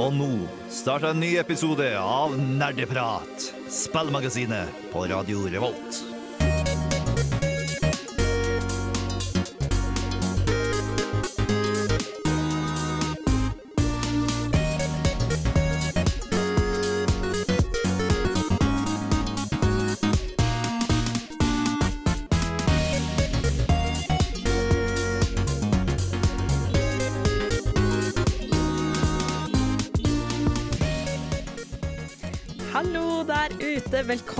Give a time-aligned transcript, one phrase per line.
[0.00, 0.28] Og nå
[0.72, 6.19] starter en ny episode av Nerdeprat, spillmagasinet på Radio Revolt.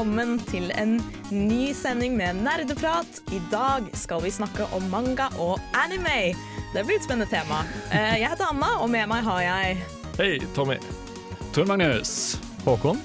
[0.01, 0.95] Velkommen til en
[1.29, 3.19] ny sending med nerdeprat.
[3.37, 6.33] I dag skal vi snakke om manga og anime.
[6.73, 7.59] Det blir et spennende tema.
[7.93, 9.77] Eh, Jeg heter Anna, og med meg har jeg
[10.17, 10.79] Hei, Tommy.
[11.53, 12.39] Tor Magnus.
[12.65, 12.97] Håkon.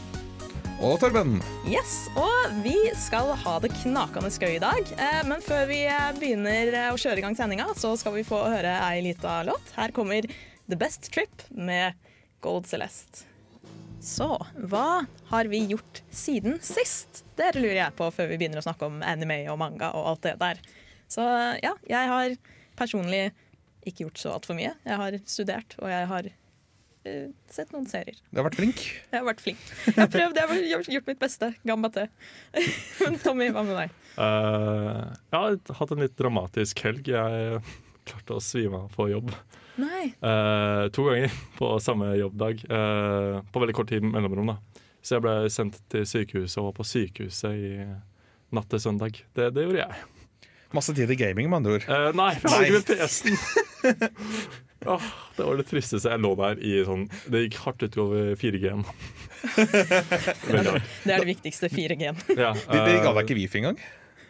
[0.80, 1.42] Og Torben.
[1.68, 4.96] Yes, og vi skal ha det knakende gøy i dag.
[4.96, 8.40] Eh, Men før vi eh, begynner å kjøre i gang sendinga, så skal vi få
[8.48, 9.76] høre ei lita låt.
[9.76, 10.24] Her kommer
[10.70, 11.92] The Best Trip med
[12.40, 13.35] Gold Celeste.
[14.06, 14.28] Så
[14.70, 17.24] hva har vi gjort siden sist?
[17.36, 20.28] Det lurer jeg på før vi begynner å snakke om anime og manga og alt
[20.28, 20.62] det der.
[21.10, 21.26] Så
[21.64, 22.36] ja, jeg har
[22.78, 23.32] personlig
[23.86, 24.76] ikke gjort så altfor mye.
[24.86, 28.22] Jeg har studert, og jeg har uh, sett noen serier.
[28.30, 28.86] Du har vært flink.
[29.10, 29.66] Jeg har vært flink.
[29.90, 31.52] Jeg har prøvd, jeg har gjort- mitt beste.
[31.66, 32.08] Gambate.
[33.02, 34.00] Men Tommy, hva med deg?
[34.18, 35.02] Uh,
[35.34, 37.10] jeg har hatt en litt dramatisk helg.
[37.10, 37.62] Jeg
[38.06, 39.34] klarte å svime av på jobb
[39.82, 40.14] Nei.
[40.22, 42.66] Eh, to ganger på samme jobbdag.
[42.70, 44.54] Uh, på veldig kort tid mellomrom.
[44.54, 44.84] da.
[45.06, 47.72] Så jeg ble sendt til sykehuset og var på sykehuset i
[48.56, 49.20] natt til søndag.
[49.36, 50.06] Det, det gjorde jeg.
[50.76, 51.90] Masse tid til gaming, med andre ord.
[51.90, 53.36] Uh, nei, for jeg har ikke med PC-en.
[54.96, 56.10] oh, det var det tristeste.
[56.12, 58.86] Jeg lå der i sånn Det gikk hardt utover 4G-en.
[59.46, 61.70] Det er det viktigste.
[61.70, 62.18] 4G-en.
[62.34, 63.80] Ja, De, de ga deg ikke Wifi engang?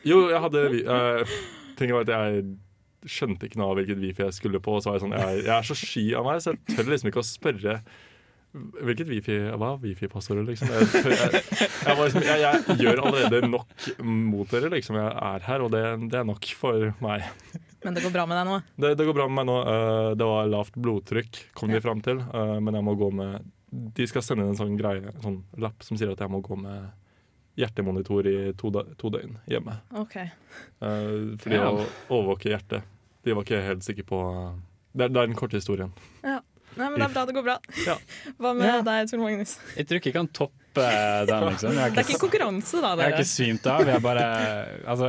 [0.05, 1.37] Jo, jeg hadde uh,
[1.79, 2.43] tenker var at jeg
[3.09, 4.75] skjønte ikke noe av hvilket wifi jeg skulle på.
[4.75, 6.91] Og så var jeg sånn, jeg, jeg er så sky av meg, så jeg tør
[6.93, 7.79] liksom ikke å spørre
[8.55, 10.69] Hvilket wifi Hva er wifi-passordet, liksom?
[10.71, 14.95] Jeg, jeg, jeg, var liksom jeg, jeg gjør allerede nok mot dere, liksom.
[15.01, 15.81] Jeg er her, og det,
[16.13, 17.25] det er nok for meg.
[17.83, 18.59] Men det går bra med deg nå?
[18.79, 19.57] Det, det går bra med meg nå.
[19.73, 22.23] Eh, det var lavt blodtrykk, kom de fram til.
[22.23, 23.51] eh, men jeg må gå med
[23.99, 26.55] De skal sende en sånn greie, en sånn lapp som sier at jeg må gå
[26.55, 26.93] med
[27.59, 29.77] hjertemonitor i to, da, to døgn hjemme.
[30.01, 30.31] Okay.
[30.79, 32.94] Eh, fordi å overvåke hjertet.
[33.25, 34.19] De var ikke helt sikre på
[34.95, 35.91] Det er, det er den korte historien.
[36.75, 37.55] Nei, men Det er bra det går bra.
[37.85, 37.95] Ja.
[38.41, 38.79] Hva med Ja.
[38.83, 39.55] deg, Tor Magnus?
[39.77, 40.83] Jeg tror ikke jeg kan toppe
[41.29, 41.71] den, liksom.
[41.71, 42.89] Jeg har Det er ikke konkurranse, da.
[42.95, 43.05] Dere.
[43.05, 43.87] jeg har ikke svimt av.
[43.87, 44.25] Jeg bare,
[44.91, 45.07] altså,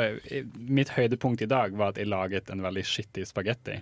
[0.79, 3.81] mitt høydepunkt i dag var at jeg laget en veldig skittig spagetti.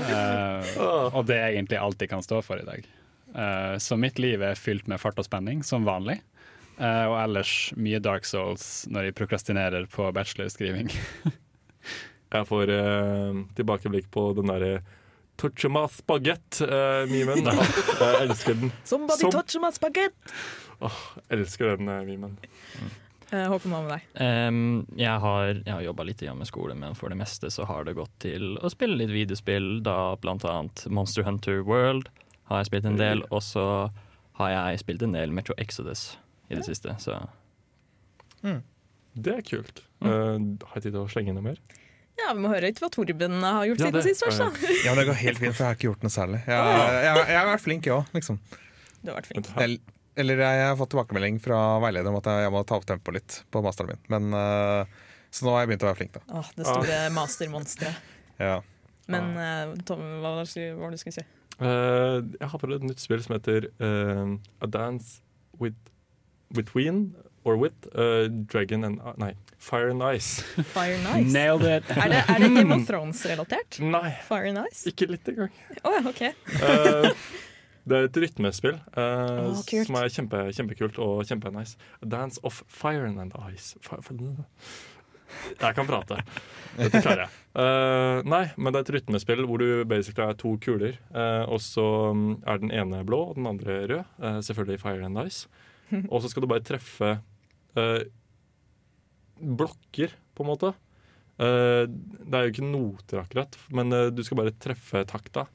[0.00, 2.88] uh, og det er egentlig alt jeg kan stå for i dag.
[3.36, 6.16] Uh, så mitt liv er fylt med fart og spenning, som vanlig.
[6.80, 10.88] Uh, og ellers mye Dark Souls når jeg prokrastinerer på bachelorskriving.
[12.30, 14.80] Jeg får eh, tilbakeblikk på den derre
[15.40, 17.46] Torchema spagett-memen.
[18.00, 18.72] jeg elsker den.
[18.84, 20.34] Somebody Som- touch my spaghetti!
[21.32, 22.36] Elsker den eh, memen.
[23.30, 24.06] Eh, Håkon, hva med deg?
[24.20, 24.60] Um,
[24.98, 27.86] jeg har, jeg har jobba litt igjen med skole, men for det meste så har
[27.86, 29.78] det gått til å spille litt videospill.
[29.86, 32.10] Da blant annet Monster Hunter World
[32.50, 33.64] har jeg spilt en del, og så
[34.40, 36.16] har jeg spilt en del Metro Exodus
[36.50, 36.96] i det siste.
[36.98, 37.16] Så
[38.42, 39.84] Det er kult.
[40.02, 41.62] Eh, har jeg tid til å slenge inn noe mer?
[42.20, 44.24] Ja, Vi må høre litt hva Torben har gjort Ja, siden sist.
[44.24, 44.48] først da.
[44.84, 46.40] Ja, men Det går helt fint, for jeg har ikke gjort noe særlig.
[46.46, 46.74] Jeg,
[47.06, 48.40] jeg, jeg har vært flink, jeg òg, liksom.
[49.00, 49.50] Du har vært flink.
[49.56, 52.88] Eller, eller jeg har fått tilbakemelding fra veileder om at jeg, jeg må ta opp
[52.88, 54.02] tempoet litt på masteren min.
[54.12, 56.22] Men, uh, så nå har jeg begynt å være flink, da.
[56.40, 58.06] Åh, det store mastermonsteret.
[58.40, 58.54] Ja.
[59.12, 61.24] Men uh, Tom, hva var det hva var det du skulle si?
[61.60, 65.18] Uh, jeg har prøvd et nytt spill som heter A Dance
[65.60, 65.76] with
[66.56, 67.10] Between
[67.44, 70.42] or with uh, Dragon and Nei, Fire and Ice.
[70.74, 71.32] Fire and Ice.
[71.32, 71.84] Nailed it!
[71.90, 73.80] Er det, er det Game of Thrones-relatert?
[73.80, 74.84] Nei, Fire and Ice?
[74.90, 75.54] ikke litt engang.
[75.84, 76.22] Oh, ja, OK.
[76.22, 77.12] Eh,
[77.90, 81.78] det er et rytmespill eh, oh, som er kjempe, kjempekult og kjempenice.
[82.04, 83.78] Dance of Fire and Ice.
[83.80, 84.02] Fire,
[85.60, 86.20] jeg kan prate.
[86.76, 87.32] Dette klarer jeg.
[87.60, 90.98] Eh, nei, men det er et rytmespill hvor du basically er to kuler.
[91.14, 94.04] eh, og så mm, er den ene blå og den andre rød.
[94.20, 95.48] eh, selvfølgelig Fire and Ice.
[96.12, 97.16] Og så skal du bare treffe
[97.78, 98.02] eh,
[99.40, 100.72] blokker, på en måte.
[101.40, 105.46] Eh, det er jo ikke noter, akkurat, men eh, du skal bare treffe takta.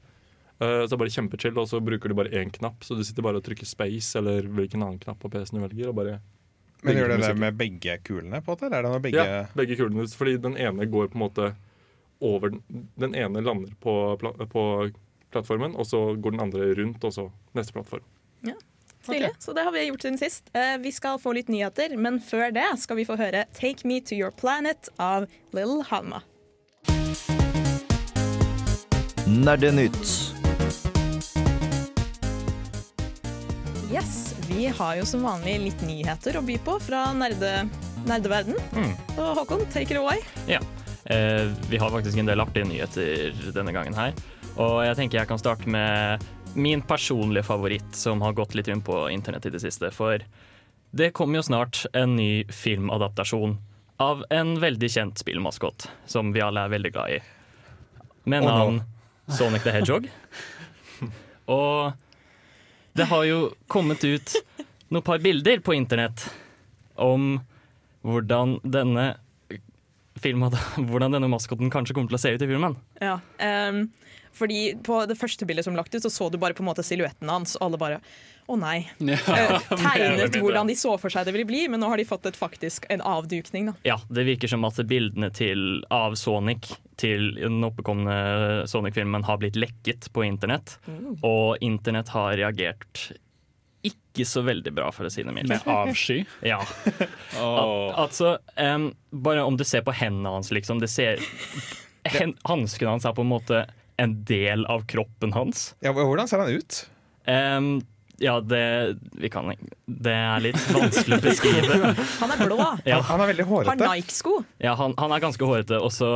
[0.58, 2.82] Eh, så det er bare kjempechill, og så bruker du bare én knapp.
[2.86, 5.92] Så du sitter bare og trykker space eller hvilken annen knapp på PC-en du velger.
[5.92, 6.18] Og bare
[6.82, 8.68] Men gjør det det med begge kulene, på en måte?
[8.68, 10.08] Eller er det noe begge Ja, begge kulene.
[10.10, 11.50] Fordi den ene går på en måte
[12.24, 12.62] over Den
[12.96, 14.62] den ene lander på, pla på
[15.30, 18.06] plattformen, og så går den andre rundt, og så neste plattform
[19.08, 19.30] okay.
[19.38, 20.50] så det har vi gjort siden sist.
[20.56, 24.00] Eh, vi skal få litt nyheter, men før det skal vi få høre 'Take Me
[24.00, 26.22] To Your Planet' av Lill Hanma.
[29.26, 30.34] Nerdenytt.
[33.92, 37.68] Yes, vi har jo som vanlig litt nyheter å by på fra nerde,
[38.06, 38.58] nerdeverden.
[38.74, 38.94] Mm.
[39.16, 40.22] Og Håkon, take it away.
[40.46, 40.60] Ja.
[41.04, 44.14] Eh, vi har faktisk en del artige nyheter denne gangen her.
[44.56, 46.24] Og jeg tenker jeg kan starte med
[46.56, 49.90] min personlige favoritt, som har gått litt rundt på internett i det siste.
[49.94, 50.24] For
[50.96, 53.58] det kommer jo snart en ny filmadaptasjon
[54.02, 57.20] av en veldig kjent spillmaskot, som vi alle er veldig glad i.
[58.24, 58.82] Med Oh no.
[59.26, 60.08] Sonic the Hedgehog.
[61.46, 61.92] Og
[62.96, 64.34] det har jo kommet ut
[64.88, 66.28] noen par bilder på internett
[66.94, 67.36] om
[68.06, 69.16] hvordan denne
[70.22, 70.54] filmen,
[70.88, 72.76] hvordan denne maskoten kanskje kommer til å se ut i filmen.
[73.02, 73.88] Ja, ehm,
[74.36, 76.84] fordi På det første bildet som lagt ut, så så du bare på en måte
[76.86, 78.00] silhuetten hans, og alle bare
[78.46, 78.78] å nei.
[79.00, 79.16] Ja.
[79.18, 82.28] Eh, Tegnet hvordan de så for seg det ville bli, men nå har de fått
[82.30, 83.72] et faktisk en avdukning.
[83.72, 83.76] da.
[83.88, 88.14] Ja, det virker som at bildene til, av Sonic til den oppkomne
[88.70, 90.78] Sonic-filmen har blitt lekket på internett.
[91.26, 93.08] Og internett har reagert
[93.86, 95.50] ikke så veldig bra, for å si det mildt.
[95.52, 96.22] Med avsky.
[96.52, 96.60] Ja.
[97.38, 97.92] Åh.
[98.00, 100.80] Altså, um, bare om du ser på hendene hans, liksom.
[100.82, 101.22] Det ser
[102.16, 103.64] hen, Hanskene hans er på en måte
[104.02, 105.70] en del av kroppen hans.
[105.84, 106.82] Ja, hvordan ser han ut?
[107.26, 107.70] Um,
[108.22, 109.50] ja, det Vi kan
[109.84, 111.94] Det er litt vanskelig å beskrive.
[112.22, 112.58] Han er blå,
[112.88, 113.74] Ja, Han er veldig hårete.
[113.76, 113.96] har.
[113.96, 114.38] Nike-sko.
[114.62, 116.10] ja han, han er ganske hårete, og så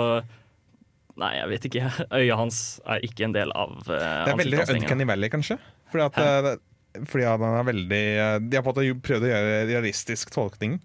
[1.20, 1.88] Nei, jeg vet ikke.
[2.16, 5.58] Øya hans er ikke en del av uh, Det er veldig Uncanny Valley, kanskje.
[5.92, 9.32] Fordi, at, eh, fordi han er veldig eh, De har på en måte prøvd å
[9.32, 10.78] gjøre realistisk tolkning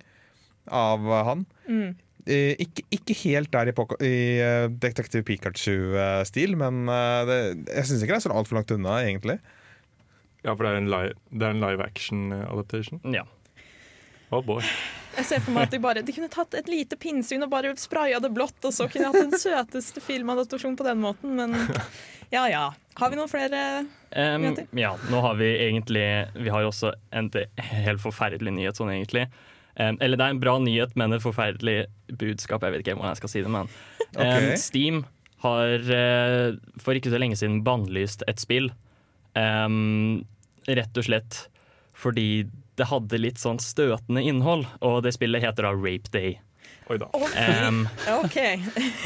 [0.65, 1.45] av han.
[1.69, 1.93] Eh,
[2.25, 7.37] Ikke, ikke helt der i, Poco- i eh, Detektiv Pikachu-stil, men eh, det,
[7.69, 9.37] jeg syns ikke det er så altfor langt unna, egentlig.
[10.45, 13.01] Ja, for det er en live, er en live action eh, adaptation.
[13.13, 13.23] Ja.
[14.33, 14.61] Oh boy.
[15.15, 17.71] Jeg ser for meg at De bare, de kunne tatt et lite pinnsvin og bare
[17.79, 21.53] spraya det blått, og så kunne de hatt den søteste filmadaptasjonen på den måten, men
[22.33, 22.63] ja ja.
[22.97, 23.61] Har vi noen flere
[24.15, 24.69] Um, Nyheter?
[24.79, 26.03] ja, nå har vi egentlig
[26.39, 29.25] Vi har jo også en helt forferdelig nyhet, sånn egentlig.
[29.75, 31.85] Eller det er en bra nyhet, men et forferdelig
[32.19, 32.63] budskap.
[32.63, 33.67] Jeg vet ikke hvordan jeg skal si det, men
[34.15, 34.51] okay.
[34.53, 34.59] Ok.
[34.61, 35.01] Steam
[35.43, 38.71] har eh, for ikke så lenge siden bannlyst et spill.
[39.35, 41.41] Rett og slett
[41.95, 42.45] fordi
[42.75, 46.33] det hadde litt sånn støtende innhold, og det spillet heter da Rape Day.
[46.91, 47.07] Oi da.
[47.15, 47.43] Å, fy.
[47.43, 47.83] Em,
[48.19, 48.35] OK.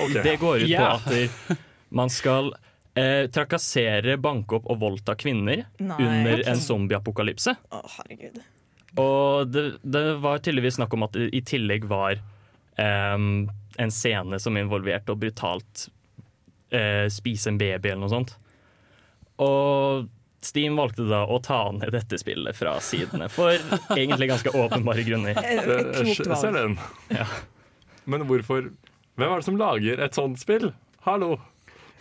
[0.05, 0.15] Ok.
[0.25, 0.95] det går ut Ja.
[1.05, 1.59] på at
[1.95, 2.49] man skal
[2.97, 5.99] eh, trakassere, banke opp og voldta kvinner Nei.
[6.01, 7.53] under en zombieapokalypse.
[7.69, 8.41] Å, herregud.
[8.97, 12.17] Og det, det var tydeligvis snakk om at det i tillegg var
[12.79, 15.89] um, en scene som involverte å brutalt
[16.73, 18.33] uh, spise en baby eller noe sånt.
[19.39, 20.09] Og
[20.41, 23.51] Steam valgte da å ta ned dette spillet fra sidene for
[23.95, 25.39] egentlig ganske åpenbare grunner.
[25.59, 26.77] Eh, ser den.
[27.11, 27.25] Ja.
[28.09, 28.69] Men hvorfor
[29.19, 30.69] Hvem er det som lager et sånt spill?
[31.03, 31.33] Hallo!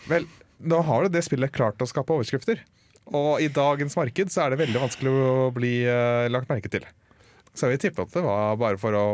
[0.07, 0.23] Vel,
[0.63, 2.61] nå har jo det spillet klart å skape overskrifter.
[3.15, 6.85] Og i dagens marked så er det veldig vanskelig å bli uh, lagt merke til.
[7.53, 9.05] Så jeg vil tippe at det var bare for å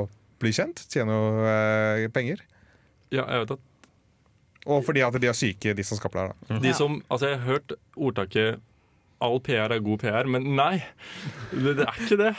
[0.42, 2.42] bli kjent, tjene noe eh, penger.
[3.14, 6.34] Ja, jeg vet at Og fordi at de er syke, de som skaper det her.
[6.50, 6.60] da.
[6.66, 8.60] de som Altså, jeg har hørt ordtaket
[9.24, 10.84] All PR er god PR, men nei.
[11.54, 12.34] Det, det er ikke det.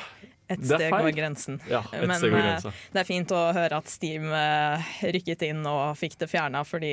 [0.53, 1.57] Et Det steg over grensen.
[1.67, 2.77] Ja, et Men steg over grensen.
[2.93, 6.93] det er fint å høre at Steam eh, rykket inn og fikk det fjerna, fordi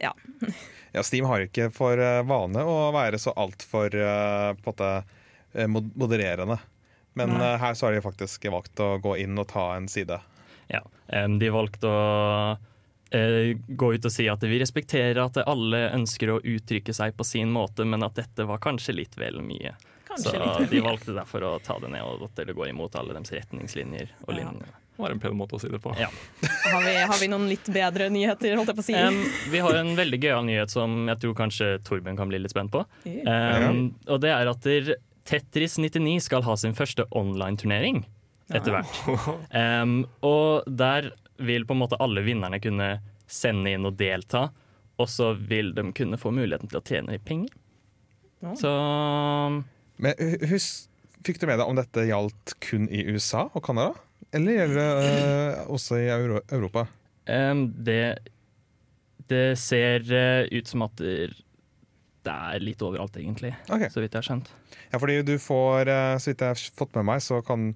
[0.00, 4.54] Ja, Steam har ikke for eh, vane å være så altfor uh,
[5.52, 6.58] eh, mod- modererende.
[7.16, 7.42] Men Nei.
[7.52, 10.20] eh, her så har de faktisk valgt å gå inn og ta en side.
[10.68, 10.80] Ja.
[11.38, 12.56] de valgte å
[13.14, 17.24] eh, gå ut og si at vi respekterer at alle ønsker å uttrykke seg på
[17.24, 19.76] sin måte, men at dette var kanskje litt vel mye.
[20.08, 22.96] kanskje Så litt de valgte derfor å ta det ned og at det går imot
[22.98, 24.40] alle deres retningslinjer og Ja.
[24.42, 24.66] linjer.
[24.66, 25.92] Det var en pen måte å si det på.
[26.00, 26.08] Ja.
[26.72, 28.96] har vi, har vi noen litt bedre nyheter, holdt jeg på å si?
[28.96, 29.20] Um,
[29.52, 32.72] vi har en veldig gøyal nyhet som jeg tror kanskje Torben kan bli litt spent
[32.74, 32.84] på.
[33.06, 34.94] Um, og det er at der
[35.26, 38.04] Tetris 99 skal ha sin første online-turnering
[38.54, 39.00] etter hvert.
[39.50, 41.10] Um, og der
[41.42, 44.48] vil på en måte alle vinnerne kunne sende inn og delta,
[44.96, 47.50] og så vil de kunne få muligheten til å tjene litt penger.
[48.56, 48.70] Så
[49.98, 50.14] Men
[50.50, 50.86] husk,
[51.26, 53.96] fikk du med deg om dette gjaldt kun i USA og Canada?
[54.34, 56.86] Eller gjelder det uh, også i Euro Europa?
[57.26, 58.18] Um, det
[59.26, 61.34] Det ser uh, ut som at det
[62.26, 63.52] det er litt overalt, egentlig.
[63.70, 63.86] Okay.
[63.86, 64.48] Så vidt jeg har skjønt.
[64.90, 67.68] Ja, fordi du får, uh, så vidt jeg har fått med meg, så kan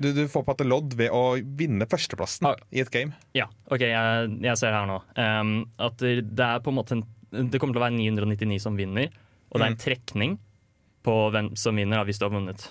[0.00, 2.62] du, du får på en lodd ved å vinne førsteplassen Ah.
[2.72, 3.12] i et game.
[3.36, 4.96] Ja, OK, jeg, jeg ser her nå.
[5.20, 7.04] Um, at det det er på en måte en,
[7.52, 9.12] Det kommer til å være 999 som vinner,
[9.52, 10.38] og det er en trekning
[11.04, 12.70] på hvem som vinner, da, hvis du har vunnet.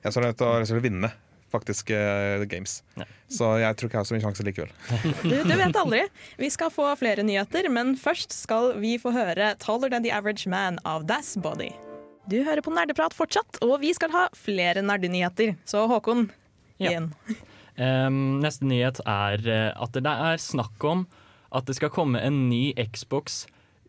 [0.00, 1.10] Jeg så er nødt til å vinne
[1.52, 2.80] faktisk eh, games.
[2.98, 3.06] Ja.
[3.30, 4.72] Så jeg tror ikke jeg har så mye sjanse likevel.
[5.30, 6.02] Du, du vet aldri.
[6.40, 10.50] Vi skal få flere nyheter, men først skal vi få høre 'Taller Than The Average
[10.50, 11.70] Man' av Das Body.
[12.30, 15.56] Du hører på Nerdeprat fortsatt, og vi skal ha flere nerdenyheter.
[15.66, 16.28] Så Håkon,
[16.80, 17.00] Ja.
[17.76, 21.06] Um, neste nyhet er eh, at det er snakk om
[21.50, 23.46] at det skal komme en ny Xbox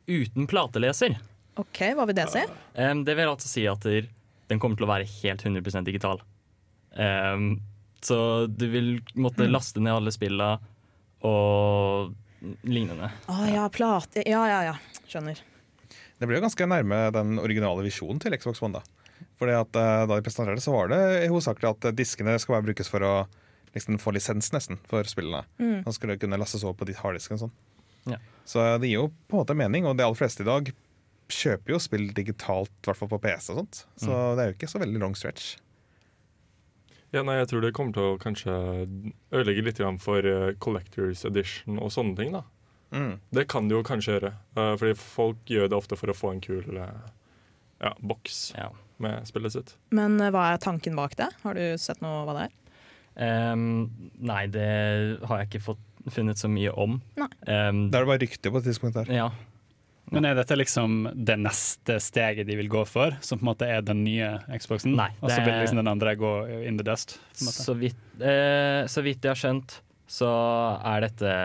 [0.10, 1.20] uten plateleser.
[1.62, 2.42] OK, hva vil det si?
[2.76, 6.22] Um, det vil altså si at den kommer til å være helt 100% digital.
[6.96, 7.54] Em,
[8.02, 10.56] så du vil måtte laste ned alle spilla
[11.28, 12.16] og
[12.66, 13.12] lignende.
[13.30, 14.76] Å ja, plate Ja, ja, ja.
[15.06, 15.42] Skjønner.
[16.22, 18.80] Det ble jo ganske nærme den originale visjonen til Xbox One.
[18.80, 22.38] Da Fordi at uh, da de presenterte det, så var det hovedsakelig at eh, diskene
[22.42, 23.14] skal bare brukes for å
[23.74, 25.44] liksom, få lisens nesten for spillene.
[25.62, 25.82] Mm.
[25.86, 27.56] Så skulle kunne lastes over på ditt harddisk og sånn.
[28.10, 28.22] Ja.
[28.50, 30.70] Så det gir jo på en måte mening, og de aller fleste i dag
[31.32, 33.84] kjøper jo spill digitalt, i hvert fall på PC og sånt.
[34.02, 35.54] Så det er jo ikke så veldig long stretch.
[37.12, 38.54] Ja, nei, jeg tror det kommer til å kanskje
[39.36, 42.32] ødelegge litt for eh, Collectors Edition og sånne ting.
[42.32, 42.44] da.
[42.96, 43.20] Mm.
[43.32, 44.34] Det kan det jo kanskje gjøre.
[44.56, 47.02] eh, fordi folk gjør det ofte for å få en kul eh,
[47.82, 48.70] ja, boks Ja.
[49.00, 49.76] med spillet sitt.
[49.92, 51.30] Men hva er tanken bak det?
[51.44, 52.58] Har du sett noe hva det er?
[53.54, 53.90] Um,
[54.24, 57.02] nei, det har jeg ikke fått funnet så mye om.
[57.20, 57.28] Nei.
[57.46, 59.12] Em, Da er det bare rykter på et tidspunkt der.
[59.14, 59.30] ja.
[60.12, 63.68] Men er dette liksom det neste steget de vil gå for, som på en måte
[63.72, 64.94] er den nye Xboxen?
[65.00, 66.32] Nei, Og så vil liksom den andre gå
[66.68, 67.16] in the dust?
[67.32, 67.64] På en måte.
[67.64, 69.78] Så vidt, eh, så vidt jeg har skjønt,
[70.12, 70.28] så
[70.84, 71.36] er dette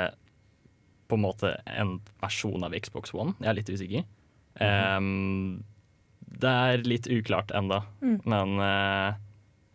[1.06, 3.36] på en måte en versjon av Xbox One.
[3.38, 4.04] Jeg er litt usikker.
[4.66, 5.62] Em,
[6.42, 8.20] det er litt uklart enda, Mm.
[8.26, 8.58] men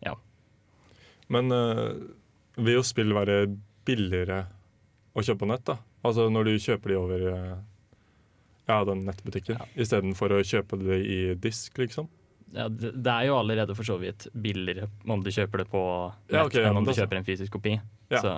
[0.04, 0.14] ja.
[1.32, 1.94] Men uh,
[2.60, 3.46] vil jo spill være
[3.88, 4.42] billigere
[5.16, 5.64] å kjøpe på nett?
[5.64, 5.78] da?
[6.04, 7.56] Altså når du kjøper de over eh,
[8.72, 9.68] ja, den nettbutikken, Ja.
[9.76, 12.08] istedenfor å kjøpe det i disk, liksom?
[12.52, 15.80] ja, det, det er jo allerede for så vidt billigere om du kjøper det på
[16.28, 17.78] nett Ja, okay, ja, enn om du kjøper en fysisk kopi.
[18.12, 18.20] Ja.
[18.20, 18.32] Så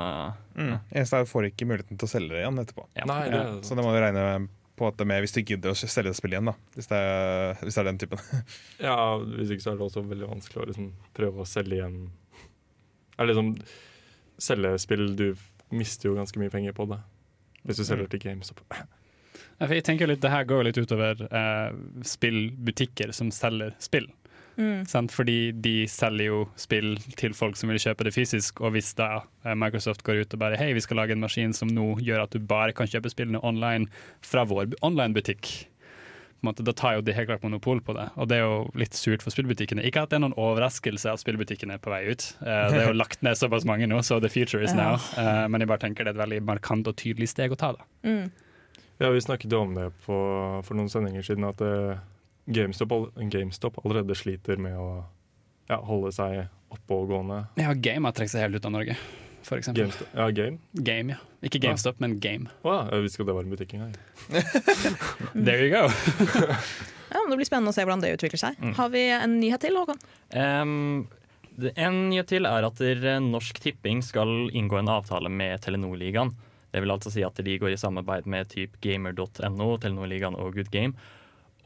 [0.55, 0.77] Mm.
[0.95, 2.85] Eneste er at du får ikke muligheten til å selge det igjen etterpå.
[2.95, 3.07] ja.
[3.11, 4.49] Nei, det, Ja, så det må du regne
[4.79, 6.47] på at det med hvis du gidder å selge det spillet igjen.
[6.47, 8.19] da Hvis det er, hvis det er den typen.
[8.87, 11.99] ja, Hvis ikke så er det også veldig vanskelig å liksom prøve å selge igjen
[13.19, 13.51] Eller liksom
[14.39, 15.27] Selge spill Du
[15.75, 17.01] mister jo ganske mye penger på det.
[17.67, 18.63] Hvis du selger til GameStop.
[19.61, 24.09] Jeg tenker litt, Det her går litt utover eh, spillbutikker som selger spill.
[24.57, 24.85] Mm.
[25.11, 29.23] Fordi de selger jo spill til folk som vil kjøpe det fysisk, og hvis da
[29.45, 32.23] eh, Microsoft går ut og bare hei, vi skal lage en maskin som nå gjør
[32.27, 33.89] at du bare kan kjøpe spillene online
[34.23, 35.67] fra vår bu- online-butikk,
[36.45, 38.05] da tar jo de helt klart monopol på det.
[38.21, 39.81] Og det er jo litt surt for spillbutikkene.
[39.89, 42.27] Ikke at det er noen overraskelse at spillbutikkene er på vei ut.
[42.45, 44.99] Eh, det er jo lagt ned såpass mange nå, så the future is now.
[45.17, 47.73] Eh, men jeg bare tenker det er et veldig markant og tydelig steg å ta.
[47.79, 47.89] da.
[48.05, 48.27] Mm.
[49.03, 50.17] Ja, Vi snakket jo om det på,
[50.65, 51.97] for noen sendinger siden, at uh,
[52.47, 54.89] GameStop, all- GameStop allerede sliter med å
[55.71, 57.45] ja, holde seg oppegående.
[57.59, 58.95] Ja, Game har trukket seg helt ut av Norge,
[59.47, 59.87] for eksempel.
[59.89, 60.59] GameStop, ja, Game?
[60.87, 61.21] Game, ja.
[61.45, 62.49] Ikke GameStop, men Game.
[62.65, 63.97] Å ja, jeg visste ikke at det var en butikk engang.
[65.47, 65.85] There you go.
[67.15, 68.57] Ja, men Det blir spennende å se hvordan det utvikler seg.
[68.75, 70.01] Har vi en nyhet til, Håkon?
[70.35, 71.05] Um,
[71.79, 76.33] en nyhet til er at der, Norsk Tipping skal inngå en avtale med Telenor-ligaen.
[76.75, 80.73] Det vil altså si at de går i samarbeid med typ gamer.no, Telenor-ligaen og Good
[80.75, 80.99] Game.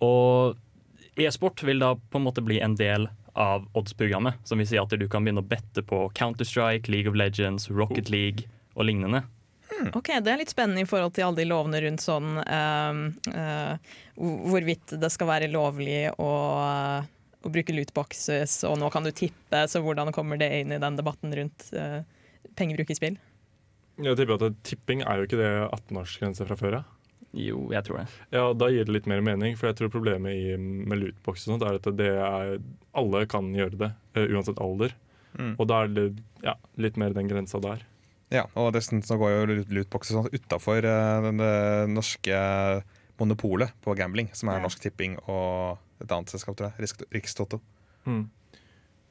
[0.05, 0.59] Og
[1.17, 4.37] e-sport vil da på en måte bli en del av odds-programmet.
[4.45, 8.12] Som vil si at du kan begynne å bette på Counter-Strike, League of Legends, Rocket
[8.12, 9.25] League og lignende.
[9.95, 13.00] Ok, Det er litt spennende i forhold til alle de lovene rundt sånn uh,
[13.33, 16.31] uh, hvorvidt det skal være lovlig å,
[17.41, 20.99] å bruke lootboxes, og nå kan du tippe, så hvordan kommer det inn i den
[20.99, 22.00] debatten rundt eh,
[22.59, 23.19] pengebruk i spill?
[23.99, 26.95] Jeg tipper at Tipping er jo ikke det 18-årsgrense fra før av.
[27.37, 28.07] Jo, jeg tror det.
[28.33, 31.52] Ja, da gir det litt mer mening, for jeg tror problemet i, med lootbox og
[31.52, 32.55] sånt er at det er,
[32.97, 34.95] alle kan gjøre det, eh, uansett alder.
[35.35, 35.52] Mm.
[35.59, 36.07] Og da er det
[36.45, 37.85] ja, litt mer den grensa der.
[38.33, 41.35] Ja, og dessuten så går jo lootbox lootboxer sånn utafor det
[41.93, 42.40] norske
[43.19, 46.90] monopolet på gambling, som er Norsk Tipping og et annet selskap, tror jeg.
[47.14, 47.61] Rikstoto.
[48.07, 48.26] Mm.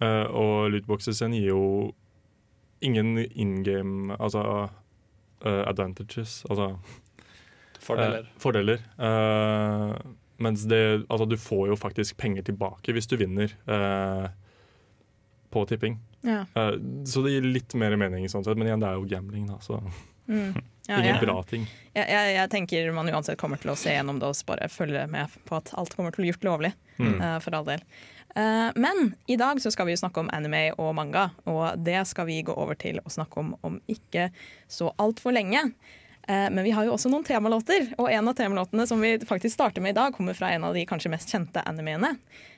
[0.05, 1.61] Eh, og lootboxes gir jo
[2.81, 6.75] ingen in game Altså uh, advantages, altså
[7.79, 8.25] Fordeler.
[8.25, 8.81] Uh, fordeler.
[8.99, 9.95] Uh,
[10.37, 14.27] mens det Altså, du får jo faktisk penger tilbake hvis du vinner eh,
[15.49, 15.97] på tipping.
[16.21, 16.43] Ja.
[16.53, 16.75] Eh,
[17.07, 18.57] så det gir litt mer mening, sånn sett.
[18.59, 19.79] Men igjen, det er jo gambling, da, så
[20.27, 20.57] Mm.
[20.87, 21.19] Ja, ingen ja.
[21.19, 21.65] bra ting.
[21.91, 25.01] jeg, jeg, jeg tenker man uansett kommer til å se gjennom det og bare følge
[25.11, 26.71] med på at alt kommer til å bli gjort lovlig.
[26.97, 27.17] Mm.
[27.19, 27.83] Uh, for all del.
[28.37, 32.29] Uh, men i dag så skal vi snakke om anime og manga, og det skal
[32.29, 34.29] vi gå over til å snakke om om ikke
[34.71, 35.67] så altfor lenge.
[36.27, 39.55] Eh, men vi har jo også noen temalåter, og en av temalåtene som vi faktisk
[39.55, 42.17] starter med i dag, kommer fra en av de kanskje mest kjente animeene.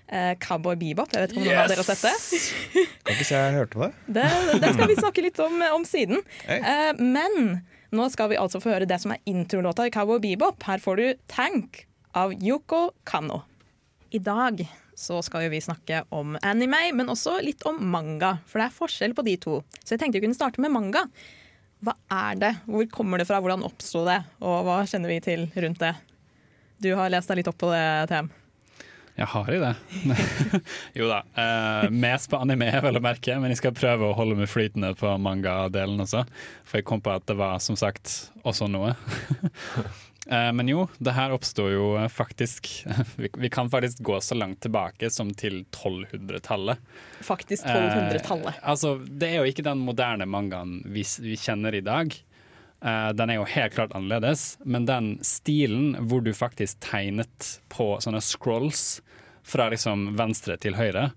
[0.09, 1.11] Uh, Cowboy Bebop.
[1.13, 2.85] Jeg vet ikke om noen av dere har sett det?
[3.05, 3.89] Kan ikke si jeg hørte på det.
[4.17, 4.23] Det,
[4.63, 6.23] det skal vi snakke litt om, om siden.
[6.49, 7.59] Eh, men
[7.93, 10.65] nå skal vi altså få høre det som er introlåta i Cowboy Bebop.
[10.65, 11.83] Her får du Tank
[12.17, 13.43] av Yoko Kano.
[14.09, 14.65] I dag
[14.97, 18.39] så skal vi snakke om anime, men også litt om manga.
[18.49, 19.61] For det er forskjell på de to.
[19.83, 21.05] Så jeg tenkte vi kunne starte med manga.
[21.79, 22.51] Hva er det?
[22.67, 23.39] Hvor kommer det fra?
[23.39, 24.19] Hvordan oppsto det?
[24.43, 25.93] Og hva kjenner vi til rundt det?
[26.79, 28.27] Du har lest deg litt opp på det, TM.
[29.19, 29.71] Jeg har jo det.
[30.99, 31.19] jo da.
[31.43, 34.93] Eh, mest på anime, vel å merke, men jeg skal prøve å holde meg flytende
[34.99, 36.23] på manga-delen også.
[36.67, 38.93] For jeg kom på at det var som sagt også noe.
[40.31, 42.69] eh, men jo, det her oppsto jo faktisk
[43.21, 46.81] vi, vi kan faktisk gå så langt tilbake som til 1200-tallet.
[47.25, 48.55] Faktisk 1200-tallet.
[48.55, 52.15] Eh, altså, det er jo ikke den moderne mangaen vi, vi kjenner i dag.
[52.79, 57.97] Uh, den er jo helt klart annerledes, men den stilen hvor du faktisk tegnet på
[57.99, 59.01] sånne scrolls
[59.43, 61.09] fra liksom venstre til høyre,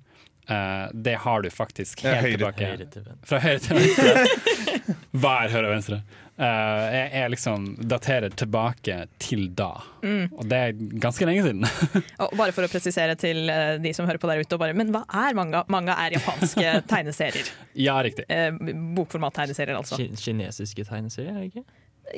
[0.51, 2.33] uh, det har du faktisk helt høyre.
[2.35, 3.07] tilbake Høyre til.
[3.31, 4.27] Fra høyre til venstre.
[5.23, 6.01] Hva er høyre og venstre?
[6.43, 9.69] Uh, jeg, er liksom daterer tilbake til da,
[10.03, 10.73] og det er
[11.05, 11.63] ganske lenge siden.
[12.25, 14.75] Og bare for å presisere til eh, de som hører på der ute, og bare,
[14.75, 15.61] men hva er manga?
[15.71, 17.53] Manga er japanske tegneserier.
[17.79, 18.27] ja, riktig.
[18.33, 18.51] Eh,
[18.99, 20.01] Bokformat-tegneserier, altså.
[20.03, 21.65] Ki- Kinesiske tegneserier, er det ikke?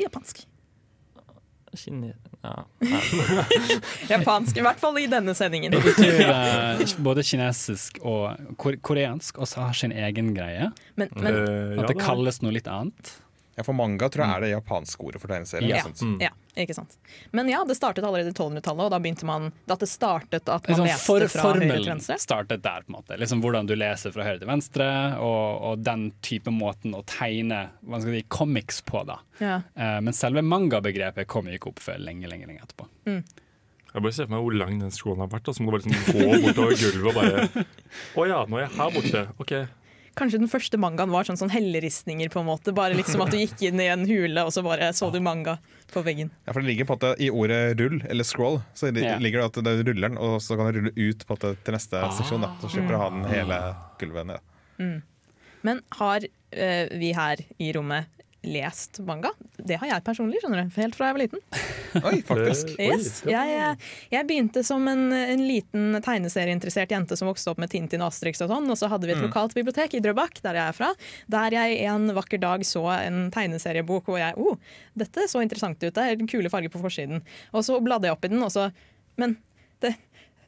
[0.07, 0.45] Japansk.
[1.75, 2.15] Kine...
[2.45, 2.63] Ja.
[4.13, 5.75] Japansk, i hvert fall i denne sendingen.
[5.75, 10.71] Eh, både kinesisk og koreansk også har sin egen greie.
[10.97, 13.15] Men, men Eh, At det kalles noe litt annet.
[13.55, 15.69] Ja, for manga tror jeg er det japanske ordet for tegneserie.
[15.71, 15.83] Ja.
[15.85, 15.95] jeg.
[16.03, 16.17] Mm.
[16.23, 16.31] Ja,
[16.65, 16.97] ikke sant.
[17.31, 20.67] Men ja, det startet allerede i 1200-tallet, og da begynte man At det startet at
[20.67, 22.19] man Liksom, leste for, fra høyre til formelen venstre.
[22.23, 23.19] startet der, på en måte.
[23.21, 24.89] Liksom Hvordan du leser fra høyre til venstre,
[25.23, 29.05] og, og den type måten å tegne hva skal si, comics på.
[29.07, 29.21] da.
[29.39, 29.61] Ja.
[29.79, 32.89] Uh, men selve manga-begrepet kom ikke opp før lenge lenge, lenge etterpå.
[33.95, 35.47] Jeg bare ser for meg hvor lang den skolen har vært.
[35.47, 37.65] Og så må du bare liksom gå bortover gulvet og bare
[38.19, 39.27] Å ja, nå er jeg her borte.
[39.45, 39.53] OK.
[40.15, 42.75] Kanskje den første mangaen var sånn, sånn helleristninger, på en måte.
[42.77, 45.57] Bare liksom at du gikk inn i en hule, og så bare så du manga
[45.93, 46.31] på veggen.
[46.47, 49.19] Ja, for det ligger på at I ordet rull, eller scroll, så det, Ja.
[49.19, 51.75] ligger det at det ruller den, og så kan du rulle ut på en til
[51.75, 52.41] neste seksjon.
[52.47, 52.53] Da.
[52.63, 53.59] Så slipper du å ha den hele
[53.99, 55.03] gulvet ned.
[55.65, 56.21] Men har
[56.53, 58.07] eh, vi her i rommet
[58.45, 59.31] lest manga?
[59.57, 60.75] Det har jeg personlig, skjønner du.
[60.77, 61.43] Helt fra jeg var liten.
[62.09, 62.75] Oi, faktisk.
[62.85, 63.23] Yes.
[63.27, 63.77] Jeg,
[64.13, 68.43] jeg begynte som en, en liten tegneserieinteressert jente som vokste opp med Tintin og Asterix
[68.45, 70.91] og sånn, og så hadde vi et lokalt bibliotek i Drøbak, der jeg er fra,
[71.33, 74.61] der jeg en vakker dag så en tegneseriebok hvor jeg oh,
[74.99, 77.25] dette så interessant ut, det er kule farger på forsiden.
[77.55, 78.71] Og så bladde jeg opp i den, og så
[79.21, 79.37] Men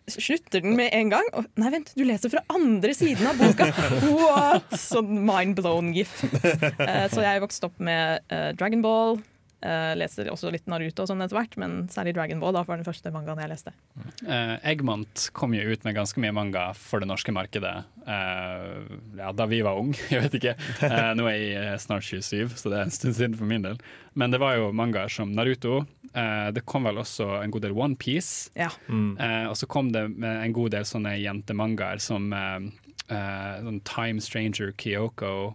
[0.07, 1.31] Slutter den med en gang?
[1.35, 3.71] Og, nei, vent, du leser fra andre siden av boka!
[4.07, 4.77] What?
[4.79, 6.13] Sånn mind blown gif.
[6.23, 9.19] Uh, så jeg vokste opp med uh, Dragon Ball.
[9.65, 12.79] Uh, leste også litt Naruto og sånn etter hvert, men særlig Dragon Ball da, var
[12.79, 13.73] den første mangaen jeg leste.
[14.21, 17.73] Uh, Eggmont kom jo ut med ganske mye manga for det norske markedet
[18.05, 18.85] uh,
[19.17, 19.99] ja, da vi var unge.
[20.13, 20.55] Jeg vet ikke.
[20.85, 23.81] Uh, nå er jeg snart 27, så det er en stund siden for min del.
[24.15, 25.81] Men det var jo mangaer som Naruto.
[26.13, 28.51] Eh, det kom vel også en god del Onepiece.
[28.59, 28.71] Ja.
[28.89, 29.15] Mm.
[29.19, 32.67] Eh, og så kom det en god del sånne jentemangaer som eh,
[33.09, 35.55] sånn Time Stranger Kyoko.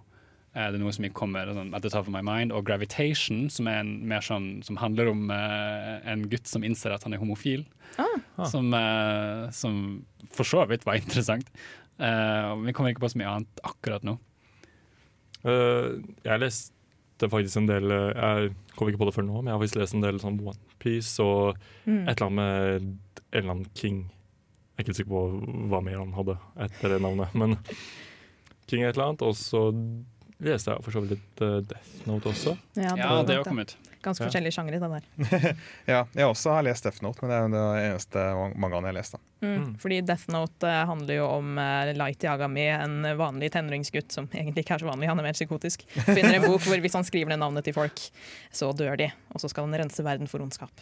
[0.54, 2.56] Eh, det er noe som kommer sånn, at the top of my mind.
[2.56, 7.08] Og Gravitation, som er en, mer sånn, som handler om en gutt som innser at
[7.08, 7.68] han er homofil.
[8.00, 8.46] Ah.
[8.50, 11.48] Som, eh, som for så vidt var interessant.
[12.02, 14.16] Uh, vi kommer ikke på så mye annet akkurat nå.
[15.46, 16.81] Uh, jeg leste
[17.30, 19.80] faktisk en del eh, Jeg kom ikke på det før nå, men jeg har faktisk
[19.82, 22.08] lest en del sånn Onepiece og Mm.
[22.08, 23.00] et eller annet med en
[23.34, 24.00] eller annen King.
[24.78, 27.58] Jeg er ikke sikker på hva mer han hadde etter det navnet, men
[28.68, 29.22] King et eller annet.
[29.22, 29.64] Og så
[30.49, 32.58] leste jeg for så vidt litt uh, Death Note også.
[32.80, 33.75] Ja, Ja, det har kommet.
[34.01, 34.30] Ganske Ja.
[34.32, 35.56] forskjellige sjangre, det der.
[35.91, 38.23] Ja, jeg også har lest Death Note, men det er det eneste
[38.58, 39.13] mangaen jeg har lest.
[39.13, 39.19] da.
[39.45, 39.51] Mm.
[39.62, 39.75] Mm.
[39.84, 44.65] Fordi Death Note eh, handler jo om uh, Light Yagami, en vanlig tenåringsgutt som egentlig
[44.65, 45.86] ikke er så vanlig, han er mer psykotisk.
[46.10, 48.01] Finner en bok hvor hvis han skriver ned navnet til folk,
[48.51, 49.12] så dør de.
[49.36, 50.73] Og så skal han rense verden for ondskap.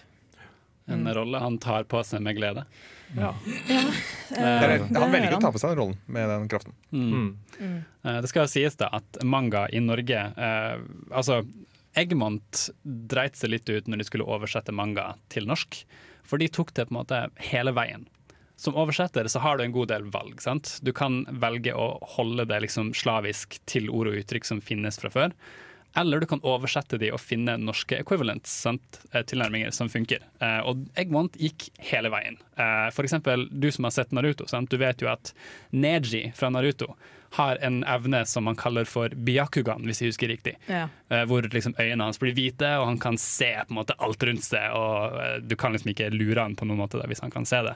[0.89, 1.13] En Mm.
[1.15, 2.65] rolle han tar på seg med glede.
[3.17, 3.33] Ja.
[3.69, 3.79] ja.
[4.33, 6.73] Uh, han velger å ta på seg den rollen med den kraften.
[6.91, 7.37] Mm.
[7.59, 7.79] Mm.
[8.05, 10.77] Uh, Det skal jo sies da at manga i Norge uh,
[11.11, 11.43] Altså,
[11.97, 15.81] Eggmont dreit seg litt ut når de skulle oversette manga til norsk.
[16.23, 18.05] For de tok det på en måte hele veien.
[18.59, 20.41] Som oversetter så har du en god del valg.
[20.43, 20.77] sant?
[20.85, 25.09] Du kan velge å holde det liksom slavisk til ord og uttrykk som finnes fra
[25.09, 25.33] før.
[25.97, 28.99] Eller du kan oversette de og finne norske equivalents, sant?
[29.11, 30.21] eh, tilnærminger som funker.
[30.41, 32.37] Eh, og Eggmont gikk hele veien.
[32.57, 34.45] Eh, for eksempel du som har sett Naruto.
[34.47, 34.69] Sant?
[34.69, 35.33] Du vet jo at
[35.71, 36.93] Neji fra Naruto
[37.37, 40.55] har en evne som man kaller for byakugan, hvis jeg husker riktig.
[40.69, 40.87] Ja.
[41.09, 44.23] Eh, hvor liksom øynene hans blir hvite, og han kan se på en måte alt
[44.25, 44.69] rundt seg.
[44.73, 47.61] Og du kan liksom ikke lure han på noen måte da, hvis han kan se
[47.65, 47.75] det.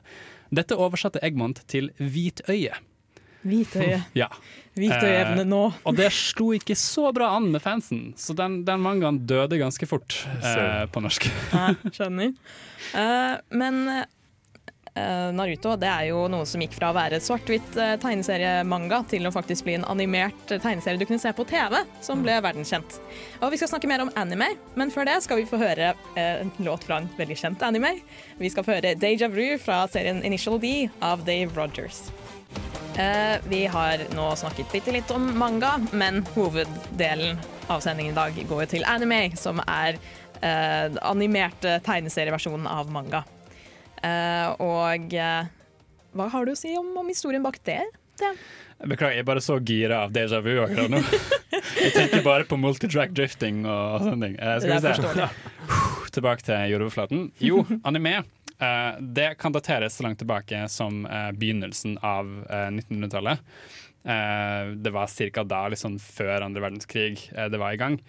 [0.53, 2.77] Dette oversatte Eggmont til hvitøye.
[3.43, 4.01] Hvitøye.
[4.23, 4.29] Ja.
[4.73, 5.61] Hvitøyeevne nå.
[5.85, 9.85] Og det slo ikke så bra an med fansen, så den, den mangaen døde ganske
[9.85, 11.29] fort eh, på norsk.
[11.53, 12.33] Ja, skjønner.
[12.97, 14.05] Eh, men eh,
[14.95, 19.25] Eh, Naruto det er jo noe som gikk fra å være svart-hvitt eh, tegneseriemanga til
[19.25, 22.99] å faktisk bli en animert eh, tegneserie du kunne se på TV, som ble verdenskjent.
[23.41, 26.43] Og Vi skal snakke mer om anime, men før det skal vi få høre eh,
[26.43, 27.95] en låt fra en veldig kjent anime.
[28.37, 32.05] Vi skal få høre Deja Vu fra serien Initial D av Dave Rogers.
[32.93, 37.39] Eh, vi har nå snakket bitte litt om manga, men hoveddelen
[37.73, 39.97] av sendingen i dag går til anime, som er
[40.41, 43.23] eh, animerte tegneserieversjonen av manga.
[44.03, 45.17] Eh, og
[46.13, 47.81] hva har du å si om, om historien bak det?
[48.21, 48.35] det?
[48.83, 51.01] Beklager, jeg er bare så gira av déjà vu akkurat nå.
[51.53, 54.37] Jeg tenker bare på multitrack drifting og sånne ting.
[54.41, 55.27] Eh, skal vi se.
[56.13, 57.27] Tilbake til jordoverflaten.
[57.43, 58.23] Jo, anime.
[58.59, 63.41] Eh, det kan dateres så langt tilbake som eh, begynnelsen av eh, 1900-tallet.
[64.03, 65.43] Eh, det var ca.
[65.43, 67.99] da, liksom før andre verdenskrig, det var i gang.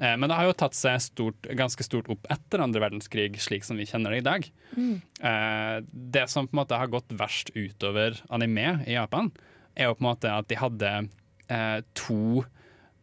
[0.00, 3.76] Men det har jo tatt seg stort, ganske stort opp etter andre verdenskrig, slik som
[3.76, 4.46] vi kjenner det i dag.
[5.20, 9.28] Eh, det som på en måte har gått verst utover anime i Japan,
[9.76, 10.94] er jo på en måte at de hadde
[11.98, 12.46] to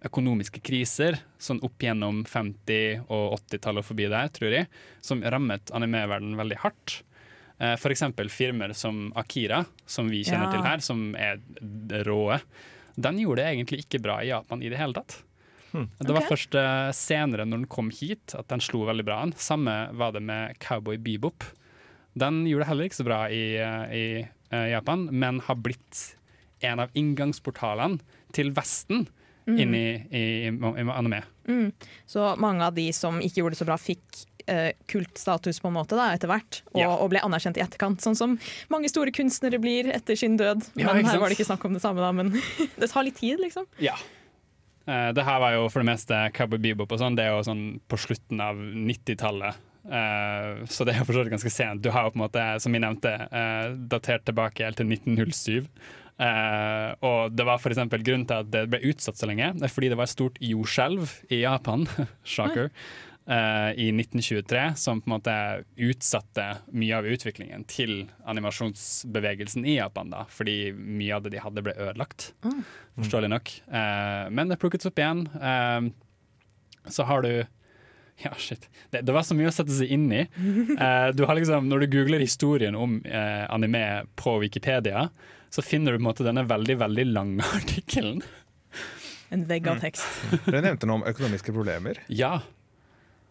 [0.06, 4.70] økonomiske kriser sånn opp gjennom 50- og 80-tallet og forbi der, tror jeg,
[5.02, 7.00] som rammet animeverdenen veldig hardt.
[7.58, 7.82] F.eks.
[7.82, 10.52] For eksempel firmaer som Akira, som vi kjenner Ja.
[10.54, 11.40] til her, som er
[12.06, 12.38] råe.
[12.96, 15.24] Den gjorde det egentlig ikke bra i Japan i det hele tatt.
[15.72, 16.30] Det var okay.
[16.32, 19.34] først eh, senere, når den kom hit, at den slo veldig bra an.
[19.38, 21.44] Samme var det med Cowboy Bebop.
[22.18, 26.16] Den gjorde det heller ikke så bra i, eh, i eh, Japan, men har blitt
[26.66, 28.00] en av inngangsportalene
[28.34, 29.06] til Vesten
[29.48, 31.22] inn i, i, i anime.
[32.06, 35.78] Så mange av de som ikke gjorde det så bra, fikk eh, kultstatus på en
[35.78, 36.90] måte da, etter hvert, og, Ja.
[36.96, 38.04] og ble anerkjent i etterkant.
[38.04, 38.36] Sånn som
[38.74, 40.68] mange store kunstnere blir etter sin død.
[40.76, 42.12] Ja, men her var det ikke snakk om det samme, da.
[42.12, 42.34] Men
[42.82, 43.68] det tar litt tid, liksom.
[43.84, 43.96] Ja.
[44.88, 47.16] Eh, det her var jo for det meste Cowboy Bebop og sånn.
[47.20, 49.64] Det er jo sånn på slutten av 90-tallet.
[49.88, 51.80] Uh, så det er for ganske sent.
[51.80, 55.70] Du har jo på en måte, som jeg nevnte, uh, datert tilbake helt til 1907.
[56.18, 60.00] Eh, og det var for grunnen til at det ble utsatt så lenge, fordi det
[60.00, 61.86] var et stort jordskjelv i Japan,
[62.26, 62.72] shocker,
[63.30, 65.36] eh, i 1923, som på en måte
[65.90, 71.66] utsatte mye av utviklingen til animasjonsbevegelsen i Japan, da, fordi mye av det de hadde
[71.68, 72.32] ble ødelagt
[72.98, 73.54] forståelig nok.
[73.70, 75.28] Eh, men det plukkes opp igjen.
[76.88, 77.32] Så har du
[78.26, 78.70] Ja, shit.
[78.90, 80.24] Det, det var så mye å sette seg inn i.
[80.78, 85.08] Eh, du har liksom, når du googler historien om eh, anime på Wikipedia,
[85.58, 88.22] så finner du på en måte denne veldig veldig lange artikkelen.
[89.34, 89.74] En vegg Mm.
[89.76, 90.06] av tekst.
[90.46, 92.04] Dere nevnte noe om økonomiske problemer.
[92.08, 92.38] Ja,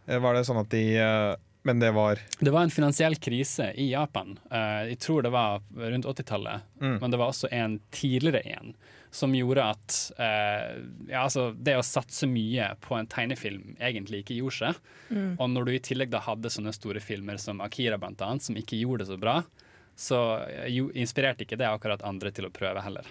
[0.07, 1.33] Eh, Var det sånn at de eh,
[1.67, 4.37] Men det var det var en finansiell krise i Japan.
[4.55, 7.01] Eh, jeg tror det var rundt 80-tallet, Mm.
[7.03, 8.77] men det var også en tidligere en
[9.11, 10.77] som gjorde at eh,
[11.11, 14.79] ja, altså, det å satse mye på en tegnefilm egentlig ikke gjorde seg.
[15.41, 18.55] Og når du i tillegg da hadde sånne store filmer som Akira blant annet, som
[18.61, 19.41] ikke gjorde det så bra,
[19.96, 23.09] så eh, jo, inspirerte ikke det akkurat andre til å prøve heller.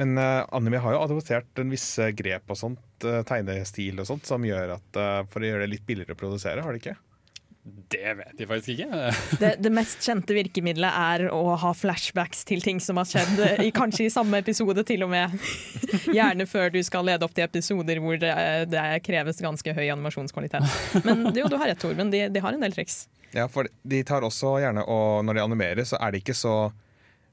[0.00, 4.28] Men uh, anime har jo adoptert en viss grep og sånt, uh, tegnestil og sånt,
[4.28, 6.96] som gjør at uh, for å gjøre det litt billigere å produsere, har det ikke?
[7.62, 9.10] Det vet jeg faktisk ikke.
[9.42, 13.62] Det, det mest kjente virkemidlet er å ha flashbacks til ting som har skjedd, eh,
[13.68, 15.36] i, kanskje i samme episode til og med.
[16.16, 18.32] Gjerne før du skal lede opp til episoder hvor det,
[18.72, 21.04] det kreves ganske høy animasjonskvalitet.
[21.06, 22.10] Men jo, du har rett, Torben.
[22.10, 23.04] De, de har en del triks.
[23.32, 26.56] Ja, for de tar også gjerne og når de animerer, så er det ikke så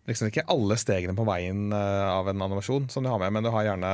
[0.10, 3.46] liksom ikke alle stegene på veien eh, av en animasjon som du har med, men
[3.46, 3.94] du har gjerne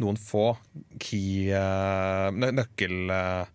[0.00, 0.54] noen få
[1.02, 3.50] key uh, nøkkel eh,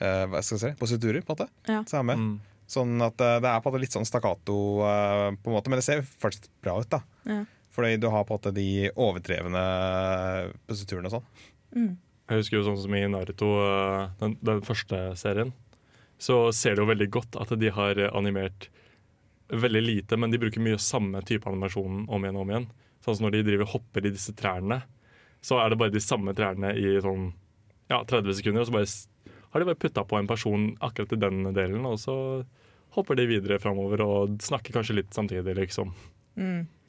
[0.00, 1.82] eh, hva skal jeg si, positurer, på en måte, Ja.
[1.88, 2.22] Så er med.
[2.22, 2.54] Mm.
[2.74, 4.56] Sånn at eh, det er på en måte litt sånn stakkato,
[4.88, 6.88] eh, på en måte, men det ser faktisk bra ut.
[6.88, 7.42] da Ja.
[7.74, 9.62] Fordi du har på en måte de overdrevne
[10.68, 11.96] positurene og sånn.
[12.30, 15.52] Jeg husker jo sånn som i Naruto, eh, den, den første serien,
[16.24, 18.70] så ser det jo veldig godt at de har animert
[19.52, 22.68] veldig lite, men de bruker mye samme type animasjon om igjen og om igjen.
[23.04, 24.80] Sånn som når de driver hopper i disse trærne,
[25.44, 27.28] så er det bare de samme trærne i sånn
[27.92, 31.20] ja, 30 sekunder, og så bare, har de bare putta på en person akkurat i
[31.20, 32.16] den delen, og så
[32.96, 35.92] hopper de videre framover og snakker kanskje litt samtidig, liksom.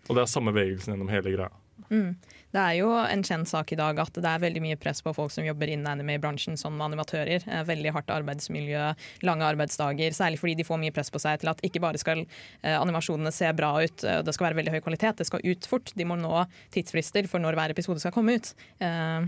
[0.08, 1.52] Og det er samme bevegelsen gjennom hele greia.
[1.90, 5.12] Det er jo en kjent sak i dag at det er veldig mye press på
[5.14, 7.44] folk som jobber innen anime-bransjen som animatører.
[7.52, 8.94] Eh, Veldig hardt arbeidsmiljø,
[9.28, 12.22] lange arbeidsdager, særlig fordi de får mye press på seg til at ikke bare skal
[12.24, 15.68] eh, animasjonene se bra ut, eh, det skal være veldig høy kvalitet, det skal ut
[15.68, 15.92] fort.
[16.00, 18.54] De må nå tidsfrister for når hver episode skal komme ut.
[18.80, 19.28] Eh,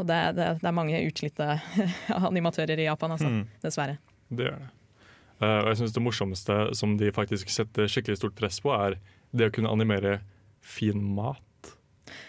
[0.00, 1.50] Og det, det, det er mange utslitte
[2.30, 3.28] animatører i Japan, altså.
[3.62, 3.98] Dessverre.
[4.32, 4.70] Det gjør det.
[5.44, 8.96] Og jeg synes det morsomste som de faktisk setter skikkelig stort press på, er
[9.34, 10.20] det å kunne animere
[10.64, 11.42] fin mat.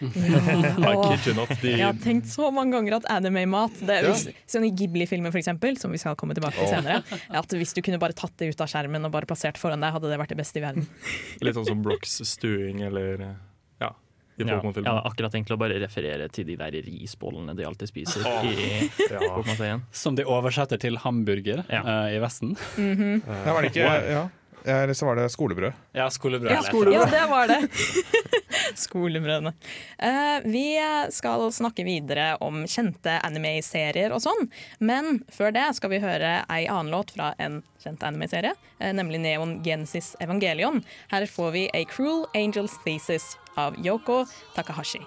[0.76, 1.50] Not.
[1.62, 4.08] De, Jeg har tenkt så mange ganger at anime-mat det er,
[4.48, 7.02] Sånn i Ghibli-filmer, for eksempel, som vi skal komme tilbake til senere.
[7.36, 9.92] At Hvis du kunne bare tatt det ut av skjermen og bare plassert foran deg,
[9.96, 10.88] hadde det vært det beste i verden.
[11.44, 13.34] litt sånn som Blocks stuing eller eh,
[13.84, 13.90] ja,
[14.38, 17.88] i Ja, jeg hadde akkurat tenkt å bare referere til de der risbollene de alltid
[17.92, 18.48] spiser Oh.
[18.48, 19.76] i Ja.
[19.92, 21.82] Som de oversetter til hamburger Ja.
[22.08, 22.56] eh, i Vesten.
[22.76, 24.26] Ja, var det ikke ja.
[24.66, 25.76] Eller så var det skolebrød.
[25.94, 26.50] Ja, skolebrød.
[26.50, 26.96] Ja, skolebrød.
[26.98, 27.60] ja det var det.
[28.86, 29.52] Skolebrødene.
[30.02, 30.76] Uh, vi
[31.14, 34.48] skal snakke videre om kjente anime-serier og sånn,
[34.78, 39.22] men før det skal vi høre ei annen låt fra en kjent anime-serie, uh, nemlig
[39.24, 40.82] Neon Genesis Evangelion.
[41.12, 44.24] Her får vi A Cruel Angels Thesis av Yoko
[44.56, 45.02] Takahashi.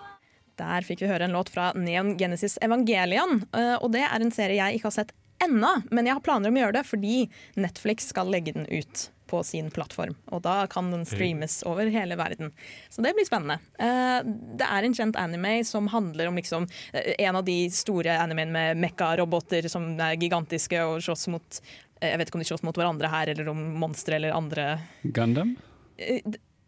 [0.59, 4.35] Der fikk vi høre en låt fra Neon Genesis Evangelion, uh, og det er en
[4.35, 7.21] serie jeg ikke har sett ennå, men jeg har planer om å gjøre det fordi
[7.59, 10.15] Netflix skal legge den ut på sin plattform.
[10.33, 12.51] Og da kan den streames over hele verden.
[12.89, 13.59] Så det blir spennende.
[13.79, 14.19] Eh,
[14.59, 18.51] Det er en kjent anime som handler om liksom eh, en av de store animene
[18.51, 21.61] med mekka-roboter som er gigantiske og slåss mot
[22.01, 24.79] eh, Jeg vet ikke om de slåss mot hverandre her, eller om monstre eller andre
[25.03, 25.55] Gundam?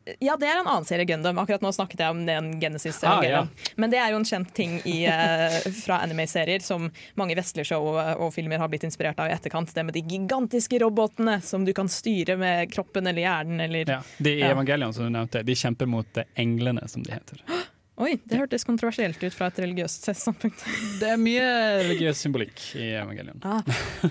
[0.06, 1.38] Eh, ja, det er en annen serie Gundam.
[1.42, 3.04] Akkurat nå snakket jeg om den Genesis.
[3.04, 3.44] Ah, ja.
[3.76, 7.86] Men det er jo en kjent ting i, eh, fra anime-serier som mange vestlige show
[7.94, 9.74] og, og filmer har blitt inspirert av i etterkant.
[9.74, 14.02] Det med de gigantiske robotene som du kan styre med kroppen eller hjernen eller Ja.
[14.18, 14.52] De i Ja.
[14.56, 17.42] Evangelion som du nevnte, de kjemper mot eh, englene, som de heter.
[18.02, 20.64] Oi, det hørtes kontroversielt ut fra et religiøst standpunkt.
[21.02, 21.46] Det er mye
[21.82, 23.42] religiøs symbolikk i Evangelion.
[23.46, 23.62] Ah,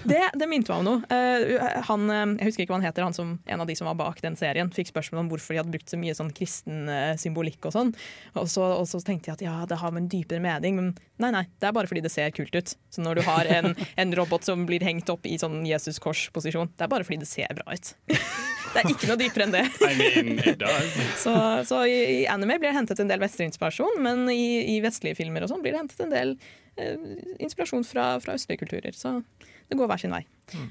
[0.07, 1.00] det, det minte meg om noe.
[1.11, 3.88] Uh, han, eh, jeg husker ikke hva han heter, han som en av de som
[3.90, 6.90] var bak den serien, fikk spørsmål om hvorfor de hadde brukt så mye sånn kristen
[6.90, 7.92] uh, symbolikk og sånn.
[8.38, 10.92] Og så, og så tenkte jeg at ja, det har med en dypere mening, men
[11.22, 12.74] nei, nei, det er bare fordi det ser kult ut.
[12.94, 16.87] Så når du har en, en robot som blir hengt opp i sånn Jesus-kors-posisjon, det
[16.87, 17.94] er bare fordi det ser bra ut.
[18.70, 19.64] Det er ikke noe dypere enn det.
[19.83, 20.94] I mean, it does.
[21.18, 21.33] Så,
[21.66, 23.48] så i, i anime blir det hentet en del vestlig
[23.81, 26.35] inspirasjon, men i, i vestlige filmer og sånn blir det hentet en del
[26.77, 26.99] eh,
[27.40, 28.93] inspirasjon fra, fra østlige kulturer.
[28.97, 29.21] Så
[29.71, 30.25] det går hver sin vei.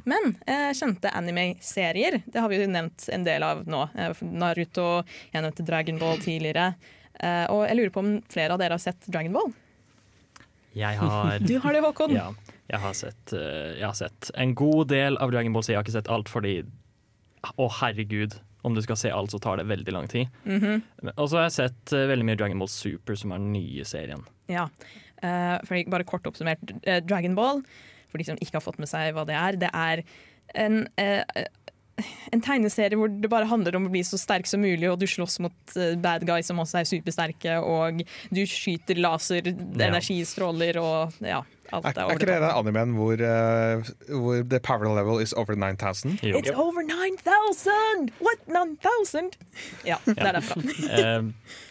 [0.09, 3.85] Men eh, kjente anime-serier, det har vi jo nevnt en del av nå.
[3.95, 6.73] Eh, Naruto, jeg nevnte Dragon Ball tidligere.
[7.19, 9.53] Eh, og jeg lurer på om flere av dere har sett Dragon Ball?
[10.77, 12.13] Jeg har Du har det, Håkon.
[12.15, 12.29] Ja,
[12.69, 15.81] jeg har sett, eh, jeg har sett en god del av Dragon Ball, så jeg
[15.81, 16.61] har ikke sett alt fordi
[17.39, 18.33] Å, herregud.
[18.61, 20.27] Om du skal se alt, så tar det veldig lang tid.
[20.43, 21.11] Mm -hmm.
[21.15, 23.85] Og så har jeg sett uh, veldig mye Dragon Ball Super, som er den nye
[23.85, 24.25] serien.
[24.47, 24.69] Ja.
[25.23, 27.63] uh, for bare kort oppsummert, uh, Dragon Ball,
[28.09, 30.03] for de som ikke har fått med seg hva det er, det er
[30.55, 31.23] en, eh,
[32.31, 35.07] en tegneserie hvor det bare handler om å bli så sterk som mulig, og du
[35.09, 41.17] slåss mot eh, bad guys som også er supersterke, og du skyter laser, energistråler og
[41.25, 41.43] ja,
[41.75, 42.39] alt Er, ikke det.
[42.41, 46.19] den animen hvor, uh, hvor the power level is over 9000?
[46.25, 48.09] It's over 9000!
[48.25, 49.33] What, 9000?
[49.87, 50.61] Ja, det er derfra.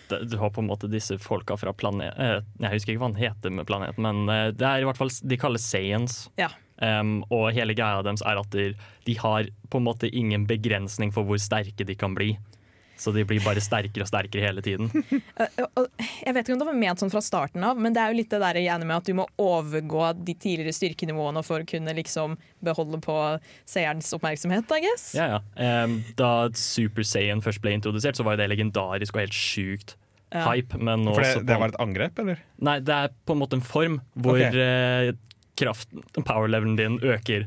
[0.08, 2.16] Eh, du har på en måte disse folka fra planet...
[2.16, 5.36] jeg husker ikke hva han heter med planeten, men det er i hvert fall De
[5.36, 6.22] kalles Sayans.
[6.40, 6.48] Ja.
[6.80, 8.68] Um, og hele greia deres er at de,
[9.04, 12.36] de har på en måte ingen begrensning for hvor sterke de kan bli.
[12.98, 14.88] Så de blir bare sterkere og sterkere hele tiden.
[15.38, 15.46] Eh,
[16.26, 18.16] Jeg vet ikke om det var ment sånn fra starten av, men det er jo
[18.18, 21.94] litt det der i med at du må overgå de tidligere styrkenivåene for å kunne
[21.94, 23.14] liksom beholde på
[23.70, 25.06] seerens oppmerksomhet, I guess.
[25.14, 25.86] Ja, ja.
[26.18, 29.94] Da Super Saiyan først ble introdusert, så var jo det legendarisk og helt sjukt
[30.34, 30.42] Ja.
[30.50, 30.76] hype.
[30.76, 32.42] Men nå For så det, på- det var et angrep, eller?
[32.60, 34.52] Nei, det er på en måte en form hvor Ok.
[35.59, 35.88] Eh, kraft,
[36.25, 37.47] power-levelen din øker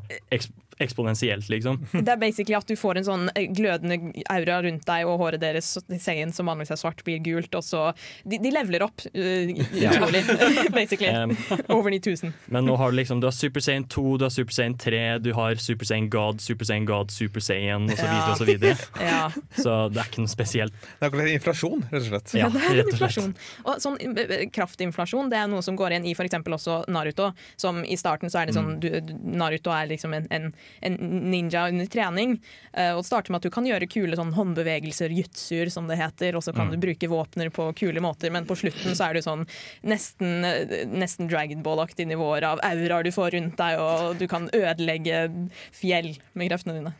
[0.83, 1.79] eksponentielt, liksom.
[2.05, 3.99] Det er basically at du får en sånn eh, glødende
[4.31, 7.83] aura rundt deg, og håret deres seien som vanligvis er svart, blir gult, og så
[8.23, 10.23] De, de leveler opp, uh, utrolig,
[10.79, 11.11] basically.
[11.21, 11.33] Um,
[11.67, 12.31] Over 9000.
[12.53, 15.01] Men nå har du liksom Du har Super Saiyan 2, du har Super Saiyan 3,
[15.19, 18.05] du har Super Saiyan God, Super Saiyan God, Super Saiyan osv.
[18.05, 18.35] Ja.
[18.37, 18.77] Så, videre.
[19.01, 19.31] Ja.
[19.57, 20.75] så det er ikke noe spesielt.
[20.79, 22.33] Det er akkurat inflasjon, rett og slett.
[22.39, 23.17] Ja, det er rett og slett.
[23.17, 23.35] inflasjon.
[23.65, 26.37] Og sånn eh, kraftinflasjon det er noe som går igjen i f.eks.
[26.41, 27.31] også Naruto.
[27.59, 28.89] Som I starten så er det sånn du,
[29.35, 30.97] Naruto er liksom en, en, en
[31.31, 32.39] ninja under trening.
[32.73, 36.36] eh, og starter med at du kan gjøre kule sånn håndbevegelser, jutsuer som det heter,
[36.36, 39.21] og så kan du bruke våpner på kule måter, men på slutten så er du
[39.25, 39.45] sånn
[39.84, 45.27] nesten, eh, nesten Dragonball-aktige nivåer av auraer du får rundt deg, og du kan ødelegge
[45.75, 46.95] fjell med kreftene dine.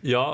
[0.00, 0.24] Ja,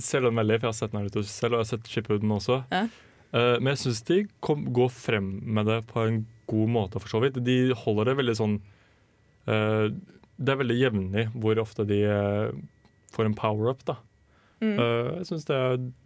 [0.00, 2.32] selv om den veldig, for jeg har sett Naruto selv, og jeg har sett Shippuden
[2.32, 2.62] også.
[2.72, 2.86] Ja.
[3.32, 7.12] Eh, men jeg syns de kom, går frem med det på en god måte, for
[7.12, 7.40] så vidt.
[7.44, 8.58] De holder det veldig sånn
[9.48, 9.88] eh,
[10.42, 12.56] Det er veldig jevnlig hvor ofte de eh,
[13.14, 13.98] får en power-up, da.
[14.62, 14.76] Mm.
[14.78, 15.56] Eh, jeg synes det,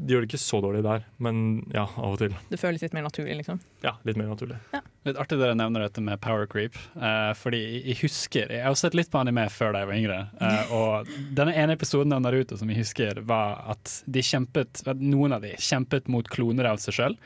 [0.01, 1.41] De gjør det ikke så dårlig der, men
[1.75, 2.33] ja, av og til.
[2.49, 3.59] Det føles litt mer naturlig, liksom.
[3.85, 4.57] Ja, Litt mer naturlig.
[5.05, 6.79] Litt artig dere nevner dette med power creep.
[6.97, 10.17] eh, fordi jeg husker Jeg har sett litt på anime før da jeg var yngre.
[10.41, 15.05] eh, og denne ene episoden av Naruto som jeg husker, var at de kjempet at
[15.05, 17.19] noen av de kjempet mot kloner av seg sjøl.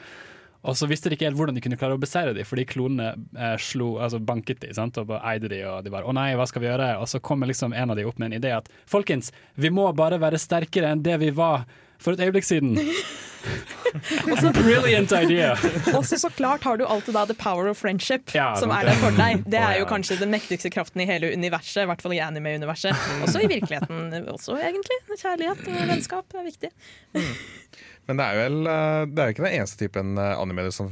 [0.68, 3.14] Og så visste de ikke helt hvordan de kunne klare å beseire dem, fordi klonene
[3.38, 4.98] eh, slo, altså banket de, sant?
[5.00, 7.22] og bare eide de, og de bare 'Å nei, hva skal vi gjøre?' Og så
[7.24, 10.38] kommer liksom en av dem opp med en idé at 'Folkens, vi må bare være
[10.38, 11.64] sterkere enn det vi var
[11.98, 12.76] for et øyeblikk siden'.
[14.54, 15.56] Brilliant idea!
[15.96, 18.84] Og så så klart har du alltid da the power of friendship, Ja, som er
[18.84, 19.44] der for deg.
[19.50, 22.96] Det er jo kanskje den mektigste kraften i hele universet, i hvert fall i anime-universet.
[23.24, 25.00] Også i virkeligheten, også egentlig.
[25.16, 26.72] Kjærlighet og vennskap er viktig.
[28.10, 30.90] Men det er vel eh, Det er jo ikke den eneste typen eh, anime som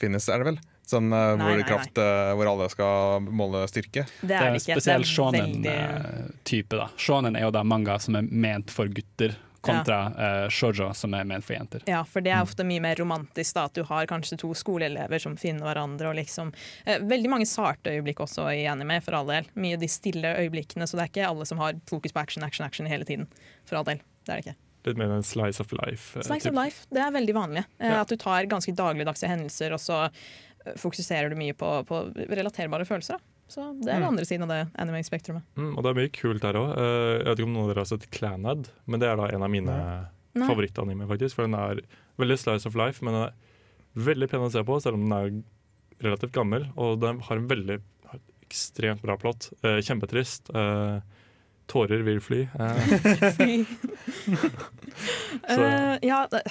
[0.00, 0.60] finnes, er det vel?
[0.86, 2.36] Sånn eh, Nei, hvor, nei, kraft, nei.
[2.38, 4.06] hvor alle skal måle styrke.
[4.22, 6.78] Det er det er spesielt shonen-type.
[6.78, 9.34] da Shonen er jo da manga som er ment for gutter,
[9.66, 9.98] kontra
[10.44, 11.82] eh, shoujo som er ment for jenter.
[11.90, 15.22] Ja, for det er ofte mye mer romantisk da, at du har kanskje to skoleelever
[15.22, 16.12] som finner hverandre.
[16.12, 16.52] og liksom
[16.84, 19.50] eh, Veldig mange sarte øyeblikk også i anime, for all del.
[19.58, 22.46] Mye av de stille øyeblikkene, så det er ikke alle som har fokus på action,
[22.46, 23.26] action, action hele tiden.
[23.66, 24.00] For all del.
[24.24, 24.60] Det er det ikke.
[24.86, 26.16] Litt mer en slice of life.
[26.18, 27.64] eh, Slice of life, det er veldig vanlig.
[27.78, 28.00] Eh, Ja.
[28.04, 32.86] At du tar ganske dagligdagse hendelser, og så eh, fokuserer du mye på, på relaterbare
[32.86, 33.18] følelser.
[33.18, 33.32] Da.
[33.48, 35.42] Så det er den andre siden av det anime-spektrumet.
[35.54, 36.70] Mm, og det er mye kult her òg.
[36.76, 39.42] jeg vet ikke om noen av dere har sett Clanad, men det er da en
[39.46, 39.76] av mine
[40.34, 40.46] Nei.
[40.48, 41.36] favorittanime, faktisk.
[41.38, 41.82] For den er
[42.18, 43.36] veldig slice of life, men den er
[44.08, 46.66] veldig pen å se på, selv om den er relativt gammel.
[46.76, 47.78] Og den har en veldig
[48.10, 48.18] har
[48.48, 49.50] ekstremt bra plott.
[49.62, 50.50] Kjempetrist.
[51.66, 52.46] Eh, tårer vil fly.
[52.58, 53.64] Eh,
[55.48, 56.42] Så- Eh, ja, det,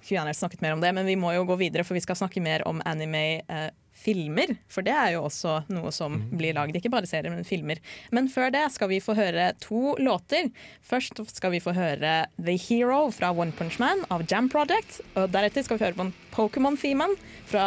[0.00, 2.16] skulle gjerne snakket mer om det, men vi må jo gå videre, for vi skal
[2.16, 4.56] snakke mer om anime-filmer.
[4.68, 7.78] for det er jo også noe som blir lagd, ikke bare serier, men filmer.
[8.12, 10.50] Men før det skal vi få høre to låter.
[10.82, 15.00] Først skal vi få høre The Hero fra One Punch Man av Jam Project.
[15.16, 17.16] Og deretter skal vi høre på Pokémon-themen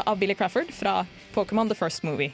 [0.05, 2.31] av Billy Crawford fra Pokémon The First Movie.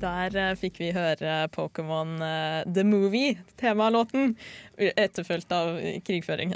[0.00, 4.34] Der eh, fikk vi høre Pokémon uh, The Movie, temalåten,
[4.76, 6.52] etterfulgt av krigføring.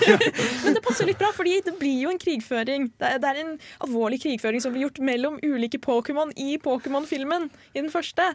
[0.64, 2.88] Men det passer litt bra, fordi det blir jo en krigføring.
[2.94, 7.50] Det er, det er en alvorlig krigføring som blir gjort mellom ulike Pokémon i Pokémon-filmen.
[7.74, 8.28] I den første.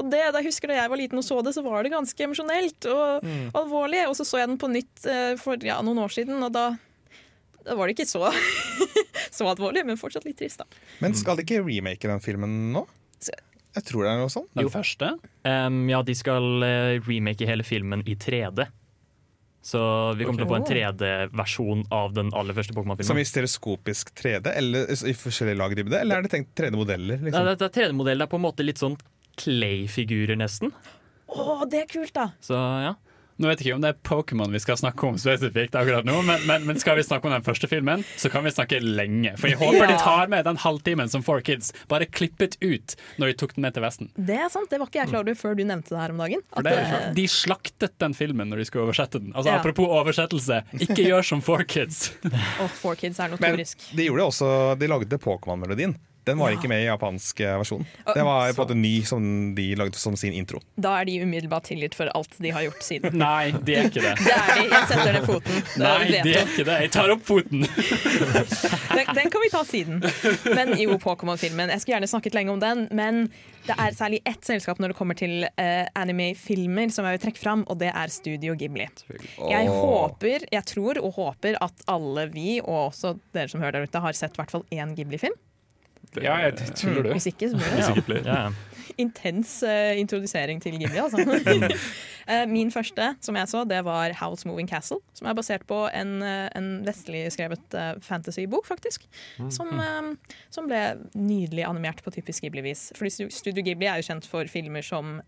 [0.00, 1.92] Og det, da jeg husker da jeg var liten og så det, så var det
[1.92, 3.28] ganske emosjonelt og
[3.60, 4.06] alvorlig.
[4.08, 6.70] Og så så jeg den på nytt uh, for ja, noen år siden, og da,
[7.66, 8.32] da var det ikke så,
[9.36, 10.86] så alvorlig, men fortsatt litt trist, da.
[11.04, 12.88] Men skal de ikke remake den filmen nå?
[13.76, 14.48] Jeg tror det er noe sånt.
[14.56, 15.12] Den første?
[15.44, 18.64] Um, ja, de skal eh, remake hele filmen i 3D.
[19.68, 19.80] Så
[20.16, 23.08] vi kommer til å få en 3D-versjon av den aller første Pokémon-filmen.
[23.10, 25.98] Som i stereoskopisk 3D, eller i forskjellige lagdybde?
[25.98, 27.18] Eller er det tenkt 3D-modeller?
[27.18, 27.48] Ja, Liksom?
[27.50, 28.22] det er 3D-modeller.
[28.22, 28.96] Det er på en måte litt sånn
[29.38, 30.72] Clay-figurer, nesten.
[31.28, 32.30] Å, det er kult, da!
[32.42, 32.94] Så ja.
[33.38, 36.16] Nå vet jeg ikke om det er Pokémon vi skal snakke om spesifikt akkurat nå,
[36.26, 39.36] men, men, men skal vi snakke om den første filmen, så kan vi snakke lenge.
[39.38, 43.30] For jeg håper de tar med den halvtimen som Four Kids bare klippet ut når
[43.30, 44.10] de tok den med til Vesten.
[44.18, 46.24] Det er sant, det var ikke jeg klar over før du nevnte det her om
[46.24, 46.42] dagen.
[46.58, 49.30] At det, det- de slaktet den filmen når de skulle oversette den.
[49.34, 49.60] Altså Ja.
[49.62, 52.10] Apropos oversettelse, ikke gjør som Four Kids.
[52.58, 53.86] Og Four Kids er Men notorisk.
[53.94, 54.50] de gjorde også
[54.82, 55.94] De lagde Pokémon-melodien.
[56.28, 56.58] Den var Ja.
[56.58, 57.86] ikke med i japansk eh, versjon.
[58.06, 60.60] Det var på en måte ny som de lagde som sin intro.
[60.76, 63.16] Da er de umiddelbart tilgitt for alt de har gjort siden.
[63.24, 64.14] Nei, de er ikke det.
[64.22, 64.66] Det er de.
[64.68, 65.60] Jeg setter ned foten.
[65.74, 66.78] Det Nei, de er ikke det.
[66.86, 67.64] Jeg tar opp foten.
[68.98, 70.00] Den, den kan vi ta siden.
[70.56, 71.70] Men jo, Pokémon-filmen.
[71.70, 73.20] Jeg skulle gjerne snakket lenge om den, men
[73.68, 77.42] det er særlig ett selskap når det kommer til uh, anime-filmer som jeg vil trekke
[77.42, 78.88] fram, og det er Studio Ghibli.
[79.52, 83.90] Jeg håper, jeg tror og håper at alle vi, og også dere som hører der
[83.90, 85.36] ute, har sett i hvert fall én Ghibli-film.
[86.16, 87.12] Ja, jeg tuller du?
[87.16, 88.48] Hvis ikke, så blir det ja.
[88.98, 91.22] intens uh, introdusering til Ghibli, altså.
[92.28, 94.98] Eh, Min første, som jeg så, det var House Moving Castle.
[95.16, 99.06] Som er basert på en, eh, en vestlig skrevet uh, fantasybok, faktisk.
[99.48, 100.10] Som, um,
[100.52, 100.82] som ble
[101.16, 102.90] nydelig animert på typisk Ghibli-vis.
[102.98, 105.22] Fordi Studio Ghibli er jo kjent for filmer som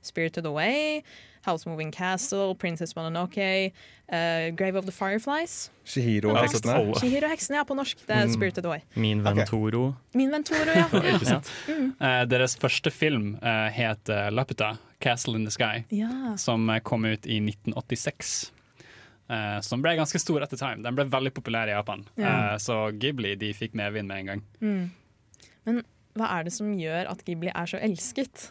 [0.00, 1.02] Spirited Away,
[1.46, 3.72] House Moving Castle, Princess Mononoke,
[4.12, 5.70] uh, Grave of the Fireflies.
[5.84, 6.72] Shihiro Ja, og heksene.
[6.74, 6.94] tolv.
[7.00, 8.02] Shihiro-heksene, ja, på norsk.
[8.06, 8.80] Det er Spirited Away.
[8.96, 9.46] Min venn Ok.
[9.48, 9.94] Toro.
[10.14, 10.86] Min venn Toro, ja.
[11.14, 11.50] Ikke sant?
[12.00, 16.36] Eh, deres første film uh, het Laputa, 'Castle in the Sky', ja.
[16.36, 18.52] som kom ut i 1986.
[19.30, 20.82] Uh, som ble ganske stor etter time.
[20.82, 22.06] Den ble veldig populær i Japan.
[22.16, 22.54] Ja.
[22.54, 24.42] Uh, så Ghibli de fikk medvind med en gang.
[25.68, 25.82] Men
[26.16, 28.48] hva er det som gjør at Ghibli er så elsket?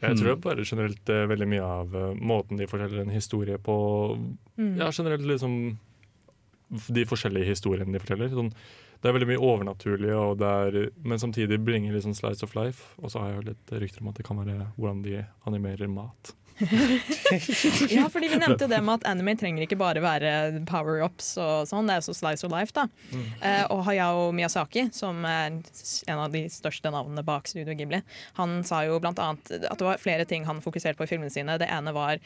[0.00, 3.76] Jeg tror bare generelt uh, veldig mye av uh, måten de forteller en historie på
[4.56, 5.56] Ja, generelt liksom
[6.70, 8.30] de forskjellige historiene de forteller.
[8.32, 8.52] Sånn,
[9.00, 12.92] det er veldig mye overnaturlig, det er, men samtidig bringer litt sånn slice of life.
[13.00, 15.90] Og så har jeg jo litt rykter om at det kan være hvordan de animerer
[15.90, 16.34] mat.
[17.90, 20.32] Ja, fordi vi nevnte jo det med at anime trenger ikke bare være
[20.68, 22.86] power-ups og sånn, det er også slice of life, da.
[23.40, 28.02] Eh, og Hayao Miyazaki, som er en av de største navnene bak Studio Ghibli,
[28.38, 31.32] han sa jo blant annet at det var flere ting han fokuserte på i filmene
[31.32, 31.58] sine.
[31.60, 32.20] Det ene var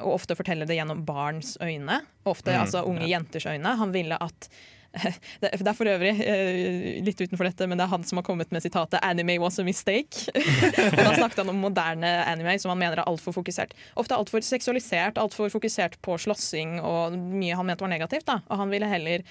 [0.00, 2.00] å ofte fortelle det gjennom barns øyne.
[2.28, 3.76] Ofte altså unge jenters øyne.
[3.80, 4.50] Han ville at
[5.40, 8.50] det er for øvrig eh, litt utenfor dette, men det er han som har kommet
[8.50, 10.26] med sitatet 'anime was a mistake'.
[10.98, 13.74] og Da snakket han om moderne anime som han mener er altfor fokusert.
[13.94, 18.26] Ofte altfor seksualisert, altfor fokusert på slåssing og mye han mente var negativt.
[18.26, 18.40] Da.
[18.50, 19.22] Og han ville heller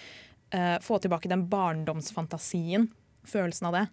[0.55, 2.87] uh, få tilbake den barndomsfantasien.
[3.27, 3.85] Følelsen av det.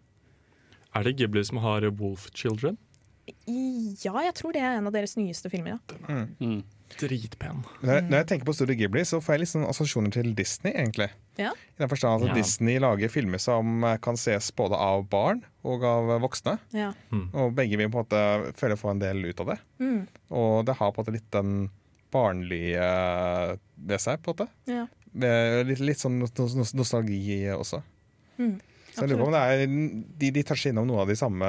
[0.95, 2.79] Er det Ghibli som har Wolf Children?
[3.27, 5.81] Ja, jeg tror det er en av deres nyeste filmer.
[6.07, 6.23] Ja.
[6.39, 6.63] Mm.
[6.97, 7.65] Dritpen.
[7.83, 10.29] Når jeg, når jeg tenker på Studio Ghibli, så får jeg litt sånn assosiasjoner til
[10.39, 11.09] Disney, egentlig.
[11.37, 11.51] Ja.
[11.53, 12.37] I den forstand at Ja.
[12.39, 16.55] Disney lager filmer som eh, kan ses både av barn og av eh, voksne.
[16.73, 16.93] Ja.
[17.35, 19.59] Og begge vil på en måte føle å få en del ut av det.
[19.83, 20.07] Mm.
[20.31, 21.53] Og det har på en måte litt den
[22.15, 23.57] barnlige eh,
[23.91, 24.49] ved seg, på en måte.
[24.71, 24.87] Ja.
[25.17, 27.83] Med Litt, litt sånn nos- nos- nostalgi også.
[28.39, 28.57] Mm.
[28.95, 29.67] Så jeg lurer på om det er
[30.23, 31.45] de, de toucher innom noe av de samme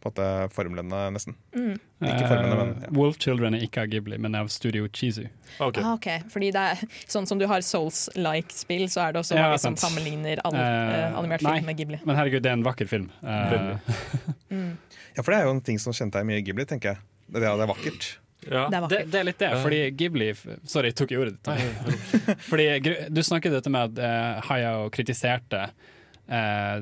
[0.00, 1.34] på en måte, formlene, nesten.
[1.54, 1.74] Mm.
[2.00, 2.90] Ikke formlene, men Eh, ja.
[2.96, 5.26] Wolf Children er ikke av Ghibli, men av Studio Chizu.
[5.60, 5.78] Ok.
[5.82, 6.22] Ah, okay.
[6.32, 6.80] fordi det er
[7.10, 11.04] sånn som du har Souls-like-spill, så er det også Ja, mange som sammenligner all, Eh,
[11.04, 11.54] eh, animert nei.
[11.58, 12.00] film med Ghibli.
[12.04, 13.10] Men herregud, det er en vakker film.
[13.22, 13.76] Uh,
[14.50, 14.72] Mm.
[15.14, 16.98] Ja, for det er jo en ting som kjente deg mye i Ghibli, tenker jeg.
[17.30, 18.06] Det, det er vakkert.
[18.48, 18.64] Ja.
[18.72, 20.30] Det er det, det er litt det, fordi Ghibli
[20.64, 22.40] Sorry, jeg tok i ordet ditt.
[22.48, 22.66] Fordi
[23.12, 25.66] Du snakket dette med at uh, Hayao kritiserte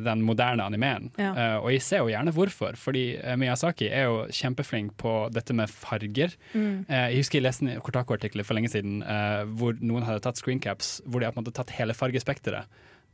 [0.05, 1.11] den moderne animeen.
[1.17, 1.31] Ja.
[1.33, 5.55] Eh, og jeg ser jo gjerne hvorfor, fordi eh, Miyazaki er jo kjempeflink på dette
[5.57, 6.35] med farger.
[6.53, 6.85] Mm.
[6.89, 10.37] Eh, jeg husker jeg leste en Kortako-artikkel for lenge siden eh, hvor noen hadde tatt
[10.43, 12.69] screencaps hvor de hadde tatt hele fargespekteret.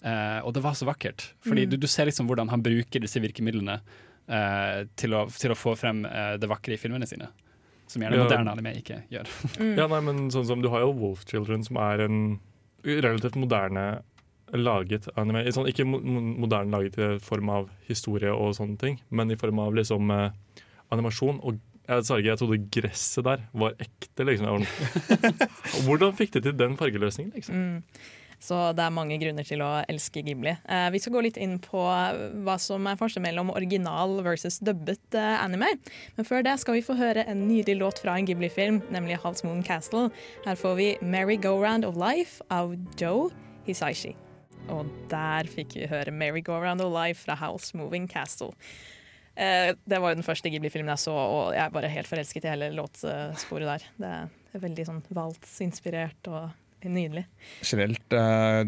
[0.05, 1.31] Eh, og det var så vakkert.
[1.47, 1.71] Fordi Mm.
[1.71, 3.79] du, du ser liksom hvordan han bruker disse virkemidlene
[4.29, 7.31] eh, til, å, til å få frem eh, det vakre i filmene sine.
[7.87, 8.25] Som gjerne Ja.
[8.25, 9.29] moderne anime ikke gjør.
[9.61, 9.75] Mm.
[9.79, 12.19] Ja, nei, men sånn som Du har jo Wolf Children, som er en
[12.85, 14.03] relativt moderne
[14.61, 15.45] laget anime.
[15.55, 19.37] Sånn, ikke mo mo- moderne laget i form av historie og sånne ting, men i
[19.41, 20.31] form av liksom eh,
[20.95, 21.41] animasjon.
[21.43, 24.25] Og jeg, sa jeg trodde gresset der var ekte.
[24.25, 24.65] liksom.
[24.65, 25.25] Sånn,
[25.87, 27.33] Hvordan fikk de til den fargeløsningen?
[27.37, 27.55] liksom?
[27.55, 28.13] Mm.
[28.45, 30.51] Så det er mange grunner til å elske Ghibli.
[30.69, 31.81] Eh, vi skal gå litt inn på
[32.45, 35.71] hva som er forskjellen mellom original versus dubbet eh, anime.
[36.19, 39.41] Men før det skal vi få høre en nydelig låt fra en Ghibli-film, nemlig Half
[39.47, 40.11] Moon Castle.
[40.45, 43.31] Her får vi Merry Go Round of Life av Joe
[43.65, 44.13] Hisaishi.
[44.73, 48.55] Og der fikk vi høre 'Mary Go Round Alive' fra House Moving Castle.
[49.37, 52.45] Eh, det var jo den første Ghibli-filmen jeg så, og jeg er bare helt forelsket
[52.45, 53.87] i hele låtsporet der.
[53.99, 54.13] Det
[54.55, 56.53] er veldig sånn valtsinspirert og
[56.93, 57.25] nydelig.
[57.65, 58.65] Generelt, uh,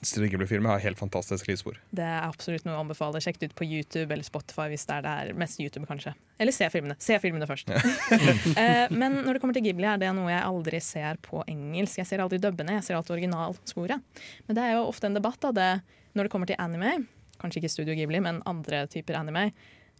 [0.00, 1.78] Studio Ghibli-filmer har helt fantastisk lydspor.
[1.94, 3.20] Det er absolutt noe å anbefale.
[3.22, 5.32] Sjekk det ut på YouTube eller Spotify hvis det er der.
[5.38, 6.14] Mest YouTube, kanskje.
[6.38, 6.96] Eller se filmene.
[7.02, 7.72] Se filmene først.
[7.74, 12.00] uh, men når det kommer til Ghibli, er det noe jeg aldri ser på engelsk.
[12.02, 14.24] Jeg ser aldri dubbene, jeg ser alltid originalsporet.
[14.48, 15.72] Men det er jo ofte en debatt av det
[16.16, 16.96] når det kommer til anime.
[17.38, 19.50] Kanskje ikke Studio Ghibli, men andre typer anime.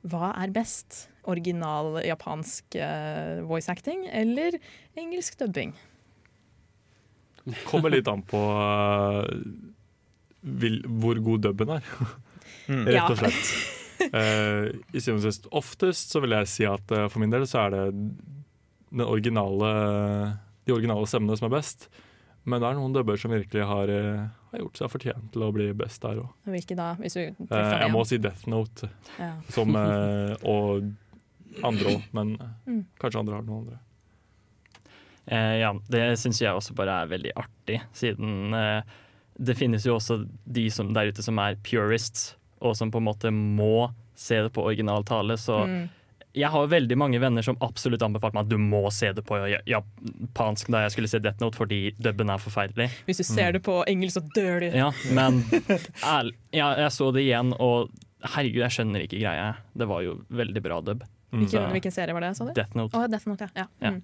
[0.06, 1.06] Hva er best?
[1.28, 4.56] Original japansk uh, voice acting eller
[4.98, 5.74] engelsk dubbing?
[7.68, 9.24] Kommer litt an på uh,
[10.42, 11.82] vil, hvor god dubben er,
[12.68, 12.82] Mm.
[12.84, 13.46] Rett og slett.
[14.12, 17.46] Uh, I syvende og sist oftest så vil jeg si at uh, for min del
[17.48, 17.84] så er det
[18.92, 19.70] den originale,
[20.68, 21.86] de originale stemmene som er best.
[22.44, 23.88] Men det er noen dubber som virkelig har,
[24.52, 26.28] har gjort seg fortjent til å bli best der òg.
[26.48, 26.90] Hvilke da?
[27.00, 28.88] Hvis du trekker jeg må si Death Note,
[29.18, 29.32] Ja.
[29.52, 30.88] som, og
[31.64, 32.36] andre òg, men
[32.68, 32.84] Mm.
[33.00, 33.80] kanskje andre har noen andre.
[35.28, 38.82] Eh, ja, det syns jeg også bare er veldig artig, siden eh,
[39.38, 42.32] det finnes jo også de som, der ute som er purists,
[42.64, 45.36] og som på en måte må se det på original tale.
[45.38, 45.88] Så Mm.
[46.34, 49.38] jeg har veldig mange venner som absolutt anbefalte meg at du må se det på
[49.50, 52.88] ja- japansk da jeg skulle se Death Note, fordi dubben er forferdelig.
[53.06, 54.68] Hvis du ser det på engelsk, så dør du.
[54.76, 55.42] Ja, men
[56.02, 57.90] ærlig, ja, jeg så det igjen, og
[58.34, 59.52] herregud, jeg skjønner ikke greia.
[59.76, 61.04] Det var jo veldig bra dub.
[61.30, 62.52] Hvilken, hvilken serie var det, sa du?
[62.56, 62.96] Death Note.
[62.96, 63.66] Oh, Death Note, ja.
[63.66, 63.66] ja.
[63.84, 63.90] Ja.
[63.92, 64.02] Mm.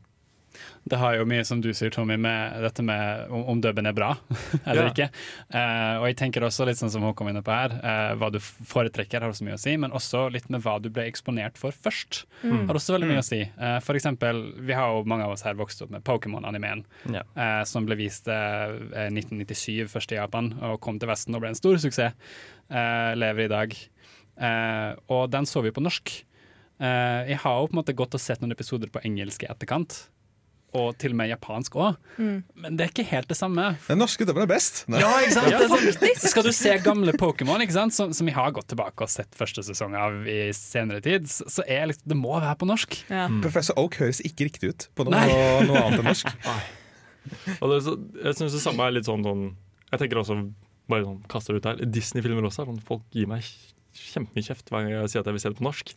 [0.84, 3.94] Det har jo mye, som du sier, Tommy, med dette med om, om dubben er
[3.96, 4.10] bra
[4.66, 4.90] eller Ja.
[4.92, 5.08] ikke.
[5.54, 8.30] Eh, og jeg tenker også litt sånn som hun kom inn på her, eh, hva
[8.34, 11.56] du foretrekker har også mye å si, men også litt med hva du ble eksponert
[11.60, 12.24] for først.
[12.42, 12.66] Mm.
[12.68, 13.40] Har også veldig mye å si.
[13.44, 17.22] Eh, for eksempel, vi har jo mange av oss her vokst opp med Pokémon-animeen, Ja.
[17.36, 21.52] eh, som ble vist eh, 1997 først i Japan, og kom til Vesten og ble
[21.54, 22.12] en stor suksess.
[22.70, 23.74] Eh, lever i dag.
[24.40, 26.10] Eh, og den så vi på norsk.
[26.80, 29.50] Eh, jeg har jo på en måte gått og sett noen episoder på engelsk i
[29.52, 30.08] etterkant.
[30.74, 31.96] Og til og med japansk òg.
[32.18, 32.38] Mm.
[32.58, 33.68] Men det er ikke helt det samme.
[33.86, 34.80] Den norske dubben er best.
[34.90, 34.98] Nei.
[35.04, 35.46] Ja, ikke sant?
[35.52, 37.62] Det er sånn- Skal du se gamle Pokémon.
[37.94, 41.62] Som, som jeg har gått tilbake og sett første sesong av i senere tid, så
[41.70, 42.96] er liksom, det må være på norsk.
[43.08, 43.28] Ja.
[43.44, 45.22] Professor Oak høres ikke riktig ut på noe,
[45.68, 46.34] noe annet enn norsk.
[47.62, 49.44] Og det, så- jeg synes det samme er litt sånn, sånn
[49.92, 50.40] Jeg tenker også
[50.90, 53.46] bare sånn, kaster det ut her Disney-filmer også sånn Folk gir meg
[53.94, 55.92] kjempemye kjeft hver gang jeg sier at jeg vil se det på norsk.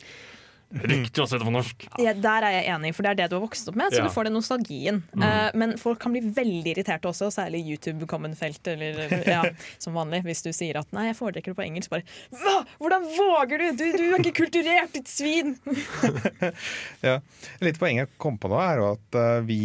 [0.92, 1.86] Riktig å se det på norsk!
[2.04, 4.02] Ja, der er jeg enig, for det er det du har vokst opp med, så
[4.02, 4.08] Ja.
[4.08, 4.98] du får den nostalgien.
[5.16, 9.00] Eh, men folk kan bli veldig irriterte også, særlig YouTube-comment-felt, eller
[9.36, 9.44] ja,
[9.80, 10.24] som vanlig.
[10.28, 12.04] Hvis du sier at 'nei, jeg foretrekker det på engelsk', bare
[12.36, 12.58] 'hva?
[12.84, 13.68] Hvordan våger du?
[13.80, 15.56] Du, du er ikke kulturert, ditt svin!'
[17.08, 17.20] Ja.
[17.64, 19.62] Litt poenget jeg kom på nå, er jo at eh, vi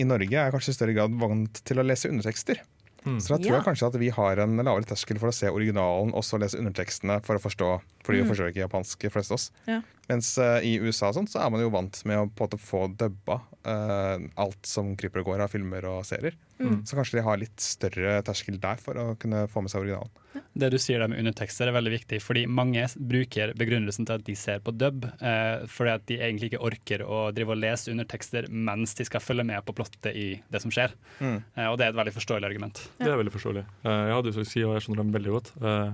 [0.00, 2.60] i Norge er kanskje i større grad vant til å lese undertekster.
[3.04, 3.54] Så da tror Ja.
[3.58, 6.58] jeg kanskje at vi har en lavere terskel for å se originalen og så lese
[6.60, 7.68] undertekstene for å forstå,
[8.04, 9.50] fordi vi forstår ikke japansk, flest av oss.
[9.66, 9.80] Ja.
[10.08, 12.48] Mens uh, i USA og sånt, så er man jo vant med å på en
[12.50, 16.38] måte få dubba eh, alt som kryper og går av filmer og serier.
[16.84, 20.12] Så kanskje de har litt større terskel der for å kunne få med seg originalen.
[20.52, 24.26] Det du sier der med undertekster er veldig viktig, fordi mange bruker begrunnelsen til at
[24.26, 27.94] de ser på dub, uh, fordi at de egentlig ikke orker å drive og lese
[27.94, 30.92] undertekster mens de skal følge med på plottet i det som skjer.
[31.22, 31.40] Mm.
[31.56, 32.84] Uh, og det er et veldig forståelig argument.
[33.00, 33.64] Det er veldig forståelig.
[33.84, 35.52] Eh, jeg hadde si, og jeg skjønner dem veldig godt.
[35.60, 35.92] Eh,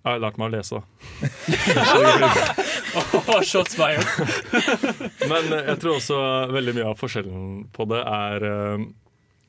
[0.00, 0.80] jeg har lært meg å lese.
[3.30, 4.06] Oh, shots fired!
[5.30, 6.18] Men eh, jeg tror også
[6.54, 8.84] veldig mye av forskjellen på det er uh,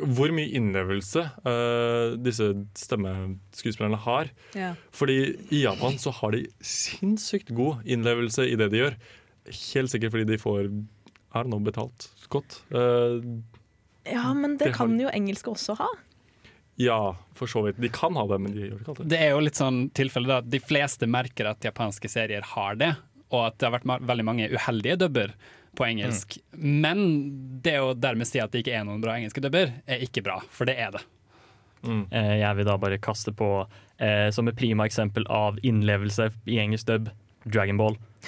[0.02, 2.48] hvor mye innlevelse uh, disse
[2.82, 4.32] stemmeskuespillerne har.
[4.58, 4.72] Ja.
[4.96, 5.18] Fordi
[5.54, 8.98] i Japan så har de sinnssykt god innlevelse i det de gjør.
[9.74, 12.60] Helt sikkert fordi de får er det noe betalt godt.
[12.74, 13.22] Uh,
[14.10, 15.88] ja, men det Det har- kan jo engelske også ha.
[16.82, 17.78] ja, for så vidt.
[17.82, 19.10] De kan ha det, men de gjør ikke alltid.
[19.14, 22.96] Det er jo litt sånn tilfelle da, De fleste merker at japanske serier har det,
[23.32, 25.34] og at det har vært ma veldig mange uheldige dubber
[25.78, 26.38] på engelsk.
[26.52, 27.02] Men
[27.64, 30.42] det å dermed si at det ikke er noen bra engelske dubber, er ikke bra,
[30.52, 31.04] for det er det.
[31.88, 32.04] Mm.
[32.12, 33.50] Jeg vil da bare kaste på
[33.98, 37.10] eh, som et prima eksempel av innlevelse i engelsk dub,
[37.48, 37.80] Dragon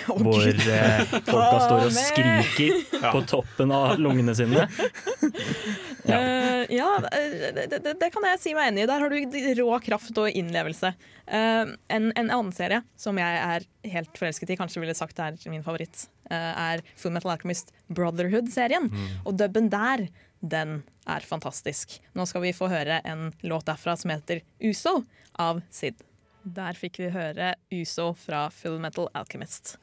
[0.08, 0.24] Ball.
[0.26, 3.12] hvor eh, folka står og skriker ja.
[3.14, 4.68] på toppen av lungene sine.
[6.04, 6.18] Ja.
[6.20, 8.88] uh, ja, eh, det, det, det kan jeg si meg enig i.
[8.89, 10.89] Der har du rå kraft og innlevelse.
[11.32, 13.64] Uh, en, en annen serie som jeg er
[13.94, 18.91] helt forelsket i, kanskje ville sagt er min favoritt, uh, er Full Metal Alchemist Brotherhood-serien.
[19.24, 20.10] Og dubben der,
[20.44, 22.02] den er fantastisk.
[22.20, 25.00] Nå skal vi få høre en låt derfra som heter Uso
[25.39, 26.04] av Sid.
[26.44, 29.78] Der fikk vi høre Uso fra Full Metal Alchemist.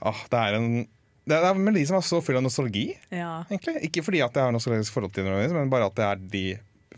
[0.00, 0.70] Ah, det er en
[1.28, 2.86] det er en melodi som er så full av nostalgi.
[3.12, 3.42] Ja.
[3.50, 3.74] egentlig.
[3.84, 6.44] Ikke fordi at jeg har nostalgisk forhold til det, men bare at det er de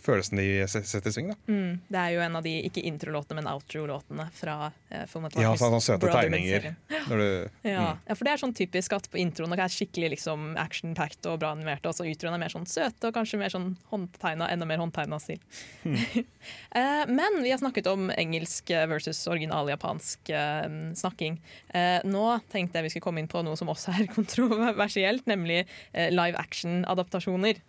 [0.04, 1.28] følelsene de setter i sving.
[1.32, 1.36] da.
[1.50, 4.56] Mm, det er jo en av de, ikke intro-låtene, men outro-låtene fra
[4.90, 5.04] eh,
[5.40, 6.70] Ja, sånne, søte tegninger.
[7.10, 7.28] Når du,
[7.68, 7.92] Ja.
[7.94, 8.00] mm.
[8.08, 11.52] ja, for det er sånn typisk at på introen er skikkelig liksom action-packed og bra
[11.56, 14.82] animert, og så utroen er mer sånn søte og kanskje mer sånn håndtegna, enda mer
[14.82, 15.40] håndtegna stil.
[16.70, 21.36] Eh, men vi har snakket om engelsk versus original japansk eh, snakking.
[21.74, 25.64] Eh, nå tenkte jeg vi skulle komme inn på noe som også er kontroversielt, nemlig
[25.92, 27.60] eh, live action-adaptasjoner.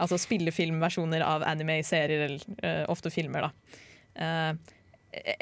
[0.00, 3.80] Altså spillefilmversjoner av anime-serier, eller uh, ofte filmer, da.
[4.20, 4.76] Eh,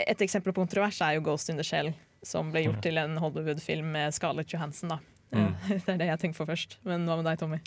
[0.08, 1.92] et eksempel på kontrovers er jo Ghost in the Shell,
[2.24, 4.96] som ble gjort til en Hollywood-film med Scarlett Johansson.
[4.96, 4.98] da.
[5.36, 5.52] Mm.
[5.84, 6.78] Det er det jeg tenker på først.
[6.88, 7.60] Men hva med deg, Tommy?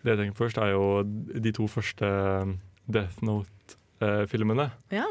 [0.00, 0.84] Det jeg tenker på først, er jo
[1.48, 2.12] de to første
[2.86, 4.70] Death Note-filmene.
[4.94, 5.10] Ja,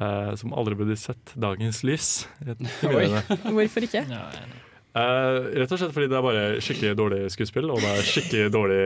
[0.00, 2.10] eh, som aldri burde sett dagens lys.
[2.40, 4.06] Hvorfor ikke?
[4.06, 7.90] Ja, jeg Eh, rett og slett fordi det er bare skikkelig dårlig skuespill, og det
[7.92, 8.80] er skikkelig dårlig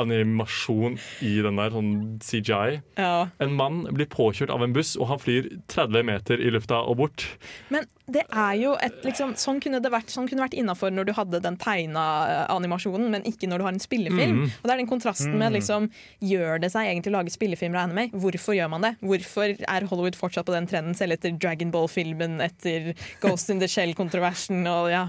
[0.00, 1.92] animasjon i den der, sånn
[2.24, 2.80] CGI.
[2.98, 3.28] Ja.
[3.42, 6.98] En mann blir påkjørt av en buss, og han flyr 30 meter i lufta og
[7.04, 7.28] bort.
[7.74, 11.08] Men det er jo et liksom, Sånn kunne det vært, sånn kunne vært innafor når
[11.08, 14.42] du hadde den tegna eh, animasjonen, men ikke når du har en spillefilm.
[14.42, 14.50] Mm.
[14.58, 15.88] Og det er den kontrasten med liksom
[16.24, 18.10] Gjør det seg egentlig å lage spillefilmer av anime?
[18.12, 18.92] Hvorfor gjør man det?
[19.00, 22.92] Hvorfor er Hollywood fortsatt på den trenden, selv etter Dragon Ball-filmen, etter
[23.22, 25.06] Ghost in the Shell-kontroversen og ja.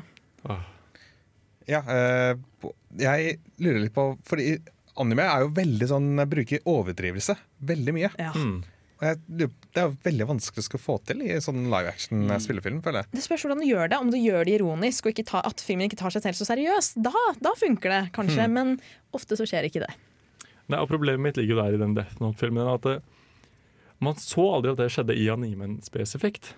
[1.68, 2.72] Ja, øh,
[3.02, 4.52] jeg lurer litt på Fordi
[5.02, 7.36] anime er jo veldig sånn bruker overdrivelse
[7.68, 8.14] veldig mye.
[8.22, 8.32] ja.
[8.32, 8.64] Mm.
[9.06, 9.48] Det
[9.82, 13.12] er veldig vanskelig å få til i sånn live action eh, spillefilm, føler jeg.
[13.16, 14.00] Det spørs hvordan du gjør det.
[14.02, 16.50] Om du gjør det ironisk og ikke ta, at filmen ikke tar seg selv så
[16.52, 17.00] seriøst.
[17.06, 18.78] Da, da funker det kanskje, men
[19.16, 19.92] ofte så skjer ikke det.
[20.72, 22.70] Nei, og Problemet mitt ligger jo der i den Death Note-filmen.
[22.72, 23.00] At det,
[24.04, 26.56] man så aldri at det skjedde i animen spesifikt.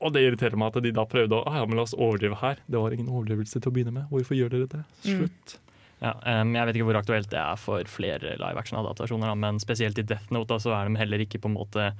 [0.00, 2.38] Og det irriterer meg at de da prøvde å ah, ja, men la oss overdrive
[2.40, 2.60] her.
[2.68, 4.08] Det var ingen overdrivelse til å begynne med.
[4.12, 4.84] Hvorfor gjør dere det?
[5.04, 5.58] Slutt.
[6.00, 9.98] Ja, um, jeg vet ikke hvor aktuelt det er for flere live action-adaptasjoner, men spesielt
[10.00, 11.90] i Death Note da, så er de heller ikke på en måte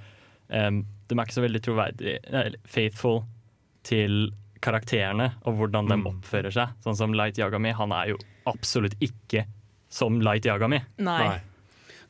[0.49, 0.79] um,
[1.11, 3.23] De er ikke så veldig troverdig, eller faithful
[3.85, 4.31] til
[4.65, 6.07] karakterene og hvordan de Mm.
[6.15, 6.73] oppfører seg.
[6.85, 9.45] Sånn som Light Yagami, han er jo absolutt ikke
[9.91, 10.81] som Light Yagami.
[10.99, 11.41] Nei.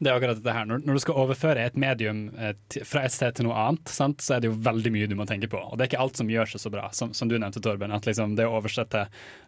[0.00, 0.64] Det er akkurat dette her.
[0.64, 4.22] Når, når du skal overføre et medium et, fra et sted til noe annet, sant,
[4.24, 5.60] så er det jo veldig mye du må tenke på.
[5.60, 7.92] Og det er ikke alt som gjør seg så bra, som, som du nevnte, Torben.
[7.92, 9.02] At liksom det å oversette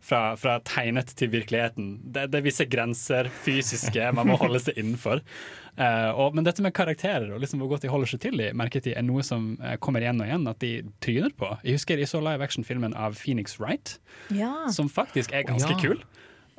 [0.05, 4.77] fra, fra tegnet til virkeligheten, det, det er visse grenser fysiske man må holde seg
[4.83, 5.25] innenfor.
[5.73, 8.51] Uh, og, men dette med karakterer og liksom hvor godt de holder seg til i,
[8.53, 11.49] merket de er noe som uh, kommer igjen og igjen, at de tryner på.
[11.65, 13.95] Jeg husker jeg så live action-filmen av Phoenix Wright
[14.37, 14.53] Ja.
[14.69, 15.81] som faktisk er ganske Ja.
[15.81, 16.05] kul.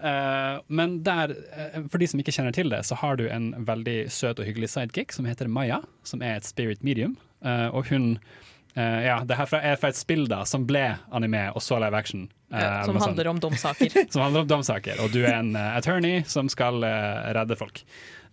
[0.03, 3.53] Eh, men der, eh, for de som ikke kjenner til det, så har du en
[3.65, 7.15] veldig søt og hyggelig sidekick som heter Maya, som er et spirit medium.
[7.43, 8.17] Eh, og hun
[8.75, 11.79] eh, Ja, det her fra- er fra et spill da som ble anime og så
[11.79, 12.27] live action.
[12.51, 13.07] eh, Ja, som handler sånn.
[13.07, 13.89] handler om domsaker.
[14.11, 17.83] Som handler om domsaker, og du er en attorney som skal redde folk.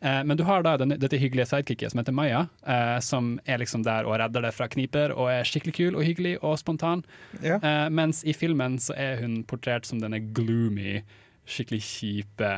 [0.02, 3.82] Eh, men du har da dette hyggelige sidekicket som heter Maya, eh, som er liksom
[3.84, 7.04] der og redder det fra kniper, og er skikkelig kul og hyggelig og spontan.
[7.42, 7.58] Ja.
[7.62, 11.02] Eh, mens i filmen så er hun portrert som denne gloomy,
[11.50, 12.52] skikkelig kjipe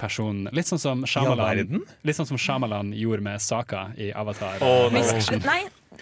[0.00, 0.48] personen.
[0.54, 4.62] Litt sånn som Shyamalan, litt sånn som Shyamalan gjorde med Saka i Avatar.
[4.64, 5.04] Oh, nei.
[5.44, 5.60] Nei,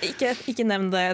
[0.09, 1.05] ikke, ikke nevn det.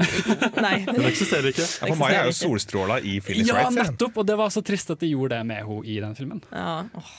[0.58, 0.76] Nei.
[0.88, 1.66] Den eksisterer ikke.
[1.66, 3.74] Ja, for meg er jo solstråla i Phyllis Ja, Wright.
[3.74, 4.20] Ja, nettopp!
[4.22, 6.44] Og det var så trist at de gjorde det med henne i den filmen.
[6.52, 7.16] Ja, oh.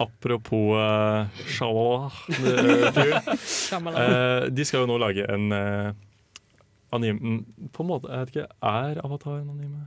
[0.00, 2.10] Apropos uh, Shyamalan
[3.44, 3.98] Shyamalan.
[4.00, 5.92] Eh, De skal jo nå lage en uh,
[6.96, 7.42] anime
[7.72, 9.84] På en måte, jeg vet ikke, Er Avatar en anime?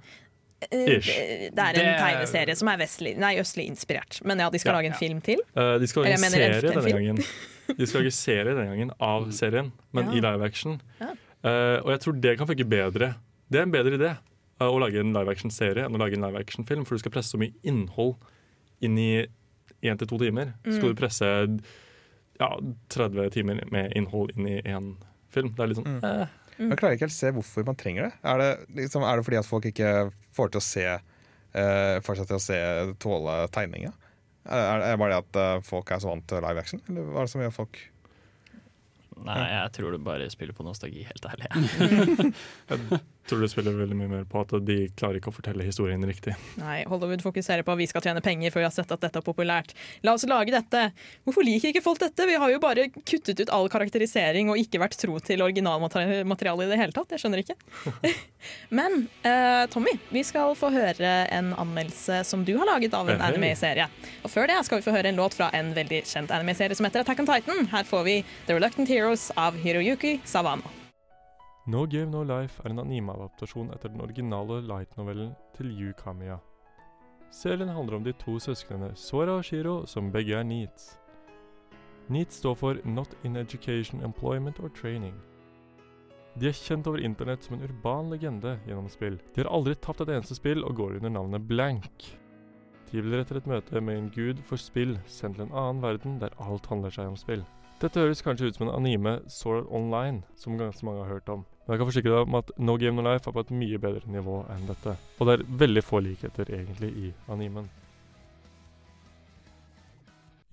[0.72, 1.07] Eh, ish.
[1.55, 4.22] Det er en tegneserie som er vestlig, nei, østlig inspirert.
[4.26, 4.97] Men ja, de skal Ja, lage en ja.
[4.99, 5.39] film til.
[5.55, 6.97] Uh, de skal lage en mener serie denne film.
[6.97, 7.78] gangen.
[7.78, 10.11] De skal lage serie denne gangen av serien, men Ja.
[10.11, 10.80] i live action.
[11.01, 11.11] Ja.
[11.45, 13.16] Eh, og jeg tror det kan funke bedre.
[13.51, 14.11] Det er en bedre idé
[14.61, 17.11] uh, å lage en live action-serie enn å lage en live action-film, for du skal
[17.11, 18.16] presse så mye innhold
[18.82, 19.26] inn i
[19.86, 20.53] én til to timer.
[20.66, 20.78] Så Mm.
[20.80, 21.59] skal du presse
[22.39, 22.49] ja,
[22.89, 24.95] 30 timer med innhold inn i én
[25.32, 25.53] film.
[25.55, 26.01] Det er litt sånn
[26.55, 26.70] Mm.
[26.70, 28.13] Jeg klarer ikke helt se hvorfor man trenger det.
[28.24, 32.21] Er det, liksom, er det fordi at folk ikke får til å se uh, får
[32.21, 32.59] seg til å se
[33.01, 33.93] tåle tegninga?
[34.45, 36.81] Er, er det bare det at eh, folk er så vant til live action?
[36.86, 37.79] Eller hva er det som gjør folk
[39.25, 41.47] Nei, jeg tror du bare spiller på nostalgi, helt ærlig.
[43.30, 46.36] tror du spiller veldig mye mer på at de klarer ikke å fortelle historien riktig.
[46.61, 49.21] Nei, Hollywood fokuserer på at vi skal tjene penger før vi har sett at dette
[49.21, 49.73] er populært.
[50.05, 50.84] La oss lage dette.
[51.26, 52.28] Hvorfor liker ikke folk dette?
[52.30, 56.71] Vi har jo bare kuttet ut all karakterisering og ikke vært tro til originalmaterialet i
[56.71, 57.15] det hele tatt.
[57.15, 57.57] Jeg skjønner ikke.
[58.78, 63.21] Men uh, Tommy, vi skal få høre en anmeldelse som du har laget av en
[63.21, 63.34] hey.
[63.34, 63.89] anime-serie.
[64.23, 66.86] Og før det skal vi få høre en låt fra en veldig kjent anime-serie som
[66.88, 67.69] heter Attack on Titan.
[67.73, 70.84] Her får vi The Reluctant Heroes av Hiroyuki Savano.
[71.68, 76.36] No Game No Life er en anime-adaptasjon etter den originale light-novellen til Yu Kamiya.
[77.34, 80.99] Serien handler om de to søsknene Sora og Shiro, som begge er neats.
[82.07, 85.16] NEET står for Not in Education, Employment or Training.
[86.38, 89.18] De er kjent over internett som en urban legende gjennom spill.
[89.34, 92.05] De har aldri tapt et eneste spill og går under navnet Blank.
[92.91, 96.22] De vil etter et møte med en gud for spill sendt til en annen verden
[96.22, 97.41] der alt handler seg om spill.
[97.82, 101.41] Dette høres kanskje ut som en anime Sword Online, som ganske mange har hørt om.
[101.66, 103.80] Men jeg kan forsikre deg om at No Game No Life er på et mye
[103.82, 104.93] bedre nivå enn dette.
[105.18, 107.70] Og det er veldig få likheter egentlig i animen.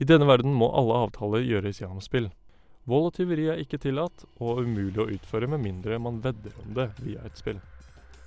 [0.00, 2.30] I denne verden må alle avtaler gjøres gjennom spill.
[2.88, 6.72] Vold og tyveri er ikke tillatt, og umulig å utføre med mindre man vedder om
[6.74, 7.60] det via et spill.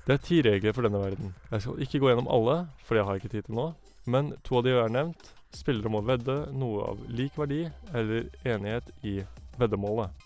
[0.06, 1.34] Det er ti regler for denne verden.
[1.50, 3.66] Jeg skal ikke gå gjennom alle, for det har jeg ikke tid til nå,
[4.06, 5.34] men to av de er nevnt.
[5.56, 7.64] Spillere må vedde noe av lik verdi
[7.96, 9.18] eller enighet i
[9.60, 10.25] veddemålet.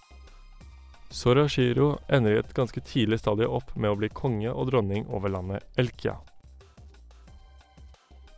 [1.12, 5.08] Sora Shiro ender i et ganske tidlig stadie opp med å bli konge og dronning
[5.10, 6.20] over landet Elkia.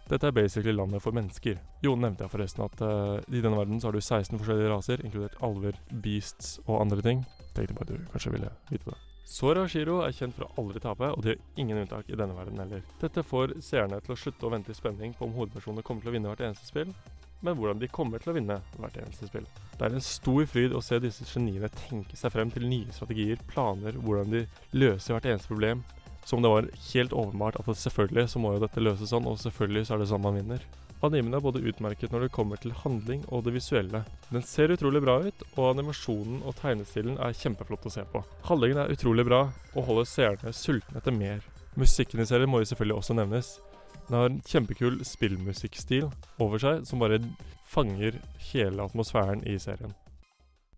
[0.08, 1.60] Dette er basically landet for mennesker.
[1.84, 5.04] Jo, nevnte jeg forresten at uh, i denne verden så har du 16 forskjellige raser,
[5.04, 7.24] inkludert alver, beasts og andre ting.
[7.56, 8.98] Tenkte bare du kanskje ville vite det.
[9.28, 12.36] Sora Shiro er kjent for å aldri tape, og de har ingen unntak i denne
[12.36, 12.84] verden heller.
[13.04, 16.12] Dette får seerne til å slutte å vente i spenning på om hovedpersonene kommer til
[16.12, 16.92] å vinne hvert eneste spill,
[17.42, 19.48] men hvordan de kommer til å vinne hvert eneste spill.
[19.78, 23.42] Det er en stor fryd å se disse geniene tenke seg frem til nye strategier,
[23.52, 24.46] planer, hvordan de
[24.78, 25.84] løser hvert eneste problem.
[26.26, 29.88] Som det var helt åpenbart at selvfølgelig så må jo dette løses sånn, og selvfølgelig
[29.88, 30.66] så er det sånn man vinner.
[31.02, 34.04] Animen er både utmerket når det kommer til handling og det visuelle.
[34.30, 38.22] Den ser utrolig bra ut, og animasjonen og tegnestilen er kjempeflott å se på.
[38.46, 41.42] Handlingen er utrolig bra, og holder seerne sultne etter mer.
[41.74, 43.56] Musikken i serien må jo selvfølgelig også nevnes.
[44.12, 46.10] Den har en kjempekul spillmusikkstil
[46.44, 47.22] over seg, som bare
[47.64, 48.18] fanger
[48.50, 49.94] hele atmosfæren i serien.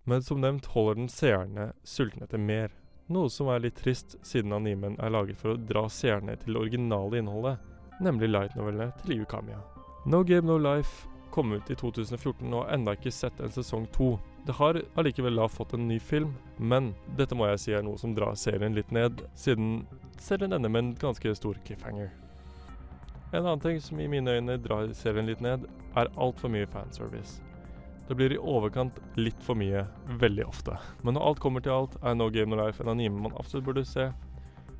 [0.06, 2.70] Men som nevnt holder den seerne sultne etter mer.
[3.10, 6.62] Noe som er litt trist, siden animen er laget for å dra seerne til det
[6.62, 7.58] originale innholdet,
[8.06, 9.58] nemlig light-novellene til Liu.
[10.06, 13.90] No Game No Life kom ut i 2014 og har ennå ikke sett en sesong
[13.98, 14.20] to.
[14.46, 17.98] Det har allikevel da fått en ny film, men dette må jeg si er noe
[17.98, 19.88] som drar serien litt ned, siden
[20.22, 22.14] serien ender med en ganske stor cliffhanger.
[23.34, 25.64] En annen ting som i mine øyne drar serien litt ned,
[25.98, 27.42] er altfor mye fanservice.
[28.06, 29.82] Det blir i overkant litt for mye
[30.22, 30.76] veldig ofte.
[31.02, 33.66] Men når alt kommer til alt, er No Game No Life en anime man absolutt
[33.66, 34.12] burde se.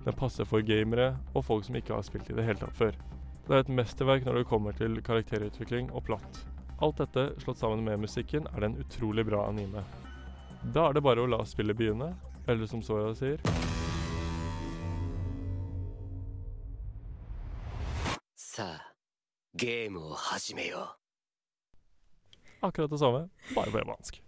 [0.06, 3.00] Den passer for gamere og folk som ikke har spilt i det hele tatt før.
[3.48, 6.44] Det er et mesterverk når det kommer til karakterutvikling og plott.
[6.78, 9.82] Alt dette slått sammen med musikken er det en utrolig bra anime.
[10.76, 12.14] Da er det bare å la spillet begynne,
[12.46, 13.42] eller som Sora sier
[18.53, 18.95] さあ
[19.55, 20.99] ゲームを始めよ
[22.61, 24.19] akkurat det samme, bare på japansk.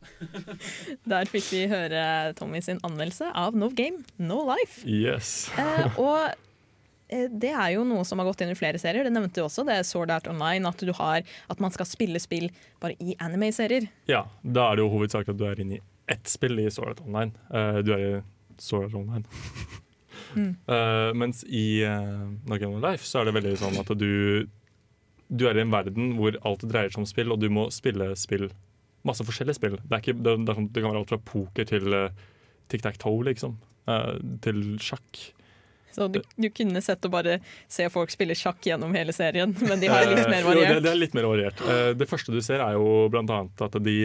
[1.10, 4.86] Der fikk vi høre Tommy sin anmeldelse av No Game, No Life.
[4.86, 5.50] Yes.
[5.58, 6.30] Eh, og
[7.10, 9.06] eh, det er jo noe som har gått inn i flere serier.
[9.06, 10.68] Det nevnte du også, det er Sword Art Online.
[10.70, 12.50] At, du har, at man skal spille spill
[12.82, 13.90] bare i anime-serier.
[14.10, 16.94] Ja, da er det jo hovedsakelig at du er inne i ett spill i Sword
[16.94, 17.34] Art Online.
[17.50, 18.12] Eh, du er i
[18.62, 19.26] Sword Art Online.
[20.35, 24.45] Eh, mens i uh, No Game No Life så er det veldig sånn at du
[25.25, 28.11] Du er i en verden hvor alt dreier seg om spill, og du må spille
[28.19, 28.49] spill.
[29.05, 29.79] Masse forskjellige spill.
[29.81, 32.11] Det, ikke, det, det, sånn- kan være alt fra poker til uh,
[32.69, 33.57] tic-tac-toe, liksom.
[33.89, 35.23] Uh, til sjakk.
[35.95, 37.37] Så du, du kunne sett og bare
[37.71, 40.49] se folk spille sjakk gjennom hele serien, men de har det litt mer mer jo,
[40.49, 40.83] det, variert.
[40.83, 41.61] det er litt mer variert.
[41.63, 43.95] Eh, det første du ser, er jo blant annet at de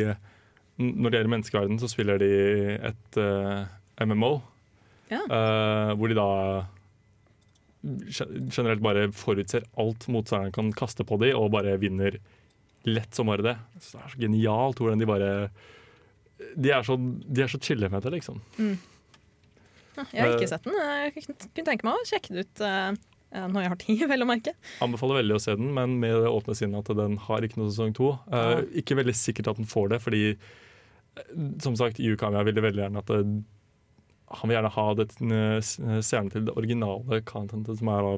[0.81, 2.31] Når det gjelder menneskeverden, så spiller de
[2.89, 3.67] et uh,
[4.01, 4.39] MMO.
[5.11, 5.23] Ja.
[5.27, 6.29] Uh, hvor de da
[7.81, 12.19] generelt bare forutser alt motstanderen kan kaste på dem, og bare vinner
[12.89, 13.57] lett som bare det.
[13.81, 15.31] Så det er så genialt hvordan de bare
[16.57, 18.41] De er så, de er så chille med det, liksom.
[18.57, 20.77] Jeg har ikke sett den.
[20.81, 22.93] Jeg kunne tenke meg å sjekke den ut uh,
[23.31, 24.55] når jeg har tid, vel å merke.
[24.85, 27.71] Anbefaler veldig å se den, men med det åpne sinnet at den har ikke noe
[27.73, 28.15] sesong to.
[28.33, 28.65] Uh.
[28.81, 31.33] Ikke veldig sikkert at den får det, fordi eh,
[31.63, 33.21] som sagt, Yukamiya ville veldig gjerne at det,
[34.31, 38.13] han vil gjerne ha det eh, seerne til det originale contentet, som er da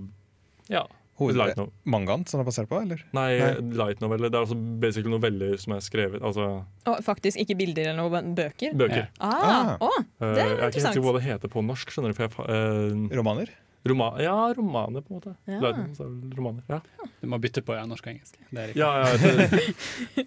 [0.79, 0.83] ja,
[1.21, 3.03] Hoved- Mangaen som det er basert på, eller?
[3.15, 3.51] Nei, Nei.
[3.79, 4.31] light-noveller.
[4.33, 6.23] Det er altså basically noveller som er skrevet.
[6.25, 6.47] Altså
[6.89, 8.73] oh, faktisk ikke bilder eller noe, men bøker.
[8.75, 9.07] bøker.
[9.21, 9.77] Ah, Ah.
[9.79, 11.93] å, Eh, det er jeg er ikke helt sikker på hva det heter på norsk.
[11.95, 13.53] skjønner du, jeg, eh, Romaner?
[13.87, 15.37] roma ja, romaner, på en måte.
[15.47, 15.59] Ja.
[15.61, 16.63] Light novels er romaner.
[16.71, 16.81] Ja,
[17.21, 18.37] Du må bytte på ja, norsk og engelsk.
[18.57, 20.27] Er ja, ja det,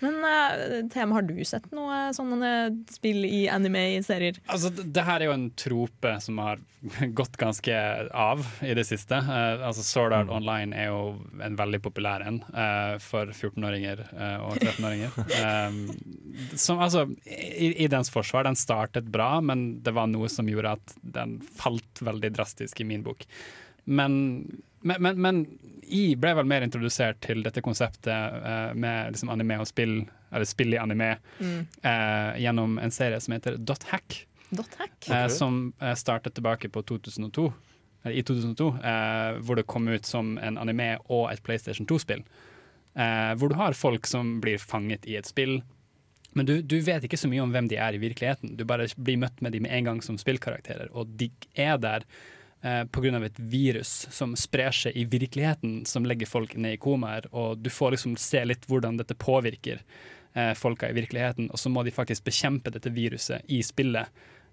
[0.00, 2.50] Men uh, Thema, har du sett noe sånne
[2.90, 4.40] spill i anime-serier?
[4.48, 6.62] Altså, det her er jo en trope som har
[7.18, 7.76] gått ganske
[8.16, 9.18] av i det siste.
[9.20, 11.02] Uh, altså Sword Art Online er jo
[11.44, 15.16] en veldig populær en uh, for 14-åringer eh, og 13-åringer.
[15.40, 20.48] Eh, som altså, i, i dens forsvar, den startet bra, men det var noe som
[20.48, 23.24] gjorde at den falt veldig drastisk i min bok.
[23.84, 24.14] Men,
[24.80, 25.42] men, men, men
[25.90, 28.08] jeg ble vel mer introdusert til dette konseptet
[28.44, 31.16] uh, med liksom anime og spill, eller spill i anime,
[31.82, 34.26] eh, gjennom en serie som heter Dot Hack.
[34.50, 35.08] Dot hack?
[35.10, 35.30] Eh, Ok.
[35.30, 37.52] som startet tilbake på 2002,
[38.04, 42.22] eller i 2002, eh, hvor det kom ut som en anime og et PlayStation 2-spill.
[42.96, 45.60] Eh, hvor du har folk som blir fanget i et spill,
[46.34, 48.56] men du, du vet ikke så mye om hvem de er i virkeligheten.
[48.56, 52.06] Du bare blir møtt med dem med en gang som spillkarakterer, og de er der
[52.62, 53.24] eh, pga.
[53.24, 57.70] et virus som sprer seg i virkeligheten, som legger folk ned i komaer, og du
[57.70, 59.80] får liksom se litt hvordan dette påvirker
[60.34, 64.08] eh, folka i virkeligheten, og så må de faktisk bekjempe dette viruset i spillet.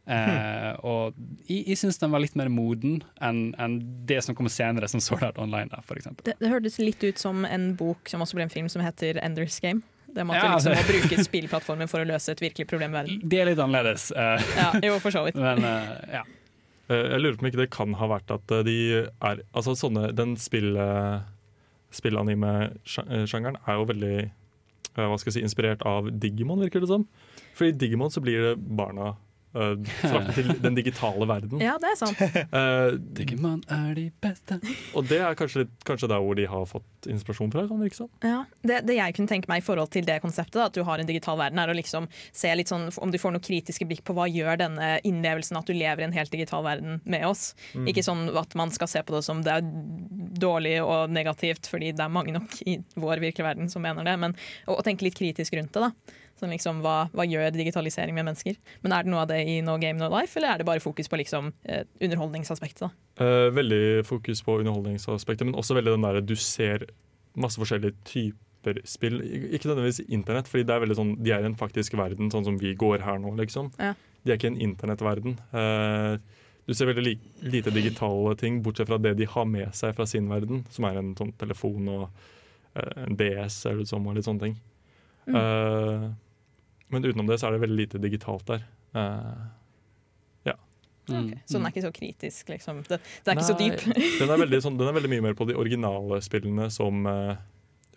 [0.08, 1.18] Eh, og
[1.50, 3.74] jeg, jeg syns den var litt mer moden enn en
[4.08, 6.24] det som kommer senere, som Sword Art Online, da, for eksempel.
[6.30, 9.20] Det, det hørtes litt ut som en bok som også ble en film som heter
[9.24, 9.84] Enders Game.
[10.08, 12.68] Det med at Ja, du liksom det- må bruke spillplattformen for å løse et virkelig
[12.72, 13.20] problem i verden.
[13.28, 15.36] Det er litt annerledes, eh, Ja, jo, for så vidt.
[15.48, 16.24] men uh, ja.
[16.90, 19.76] Eh, Jeg lurer på om ikke det kan ha vært at eh, de er Altså
[19.76, 21.20] sånne Den spill, eh,
[21.92, 24.16] spillanime-sjangeren er jo veldig
[24.98, 27.04] Hva skal jeg si, inspirert av Digimon, virker det som.
[27.54, 29.12] For i Digimon så blir det barna
[29.58, 31.58] uh, fraktet til den digitale verden.
[31.68, 32.20] Ja, det er sant.
[32.54, 34.60] Uh, Digimon er de beste.
[34.96, 37.90] og det er kanskje, litt- kanskje der hvor de har fått inspirasjon fra, kan det
[37.90, 38.10] virke som.
[38.24, 38.44] Ja.
[38.62, 41.02] Det, det jeg kunne tenke meg i forhold til det konseptet, da, at du har
[41.02, 44.04] en digital verden, er å liksom se litt sånn om du får noe kritiske blikk
[44.08, 47.50] på hva gjør denne innlevelsen at du lever i en helt digital verden med oss.
[47.88, 49.68] Ikke sånn at man skal se på det som det er
[50.38, 54.16] dårlig og negativt, fordi det er mange nok i vår virkelige verden som mener det,
[54.22, 54.36] men
[54.68, 55.88] å, å tenke litt kritisk rundt det.
[55.90, 56.24] da.
[56.38, 58.58] Sånn liksom, hva, hva gjør digitalisering med mennesker?
[58.84, 60.84] Men Er det noe av det i No Game No Life, eller er det bare
[60.84, 62.94] fokus på liksom, eh, underholdningsaspektet?
[63.18, 66.86] Eh, veldig fokus på underholdningsaspektet, men også veldig den der du ser
[67.38, 69.22] masse forskjellige typer spill.
[69.54, 72.46] Ikke nødvendigvis internett, fordi det er veldig sånn, de er i en faktisk verden, sånn
[72.46, 73.72] som vi går her nå, liksom.
[73.80, 73.94] Ja.
[74.24, 75.38] De er ikke en internettverden.
[75.56, 76.18] Eh,
[76.68, 77.14] du ser veldig li
[77.48, 81.00] lite digitale ting, bortsett fra det de har med seg fra sin verden, som er
[81.00, 82.10] en sånn telefon og
[82.76, 84.58] eh, en DS ser det ut som, og litt sånne ting.
[85.32, 86.08] Eh,
[86.94, 88.66] men utenom det så er det veldig lite digitalt der.
[88.96, 89.48] Uh,
[91.10, 91.26] Mm.
[91.26, 92.80] Ok, Så den er ikke så kritisk, liksom?
[92.88, 93.84] Det, det er ikke så dyp?
[94.22, 97.38] den, er veldig, sånn, den er veldig mye mer på de originale spillene som eh,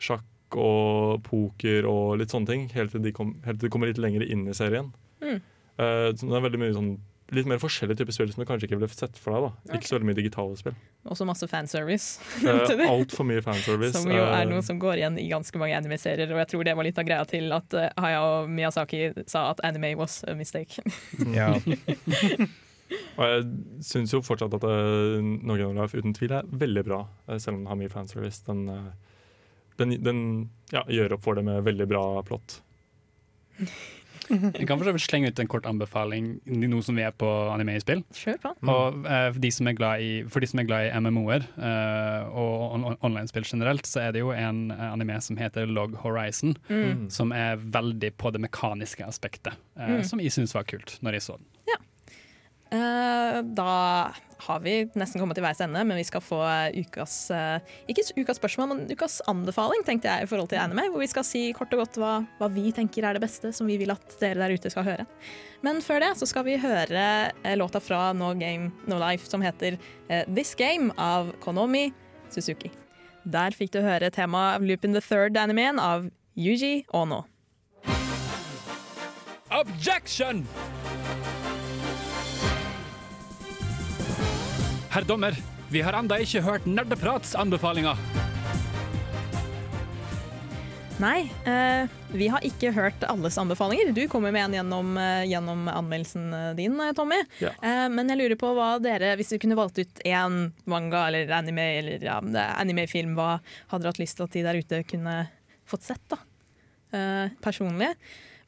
[0.03, 2.69] sjakk og poker og litt sånne ting.
[2.75, 4.93] Helt til de, kom, helt til de kommer litt lenger inn i serien.
[5.23, 5.39] Mm.
[5.39, 6.93] Eh, så den er veldig mye sånn
[7.31, 9.45] Litt mer forskjellige typer spill som du kanskje ikke ville sett for deg.
[9.67, 10.79] da Ikke så veldig mye digitale spill.
[11.07, 12.19] Også masse fanservice.
[12.51, 13.95] Uh, Altfor mye fanservice.
[13.95, 16.67] Som jo er Eh, noe som går igjen i ganske mange anime-serier, og jeg tror
[16.67, 20.35] det var litt av greia til at eh, Hayao Miyazaki sa at anime was a
[20.35, 20.83] mistake.
[21.35, 21.55] Ja.
[22.91, 23.45] Og jeg
[23.87, 27.59] syns jo fortsatt at uh, Norge No Life uten tvil er veldig bra, eh, selv
[27.59, 28.43] om den har mye fanservice.
[28.49, 28.91] Den, eh,
[29.79, 30.23] den, den
[30.75, 32.61] ja, gjør opp for det med veldig bra plott.
[34.61, 37.29] Jeg kan for så vidt slenge ut en kort anbefaling nå som vi er på
[37.53, 38.03] anime i spill.
[38.15, 38.53] Kjør på.
[38.71, 42.29] Og for, de som er glad i, for de som er glad i MMO-er eh,
[42.31, 45.97] og on on online-spill generelt, så er det jo en eh, anime som heter Log
[46.05, 47.09] Horizon, Mm.
[47.11, 50.05] som er veldig på det mekaniske aspektet, eh, Mm.
[50.05, 51.47] som jeg syns var kult når jeg så den.
[51.69, 51.87] Eh,
[52.71, 53.73] da
[54.41, 56.41] har vi nesten kommet til veis ende, men vi skal få
[56.81, 60.89] ukas eh, Ikke ukas spørsmål, men ukas anbefaling, tenkte jeg, i forhold til anime.
[60.93, 63.69] Hvor vi skal si kort og godt hva, hva vi tenker er det beste, som
[63.71, 65.09] vi vil at dere der ute skal høre.
[65.67, 69.45] Men før det så skal vi høre eh, låta fra No Game No Life som
[69.45, 71.91] heter eh, This Game av Konomi
[72.33, 72.73] Suzuki.
[73.29, 76.09] Der fikk du høre temaet Lupin the Third-animeen av
[76.41, 77.27] Yuji Ono.
[79.51, 80.47] Objection!
[84.91, 85.37] Herr dommer,
[85.71, 87.99] vi har enda ikke hørt Nerdeprats anbefalinger.
[90.99, 93.93] Nei, eh, vi har ikke hørt alles anbefalinger.
[93.95, 97.21] Du kommer med en gjennom, eh, gjennom anmeldelsen eh, din, eh, Tommy.
[97.39, 97.53] Ja.
[97.63, 101.31] Eh, men jeg lurer på hva dere, hvis du kunne valgt ut én manga eller
[101.39, 102.19] anime eller ja,
[102.59, 103.39] animefilm, hva
[103.71, 105.17] hadde dere hatt lyst til at de der ute kunne
[105.71, 106.19] fått sett, da?
[106.91, 107.95] Eh, personlig.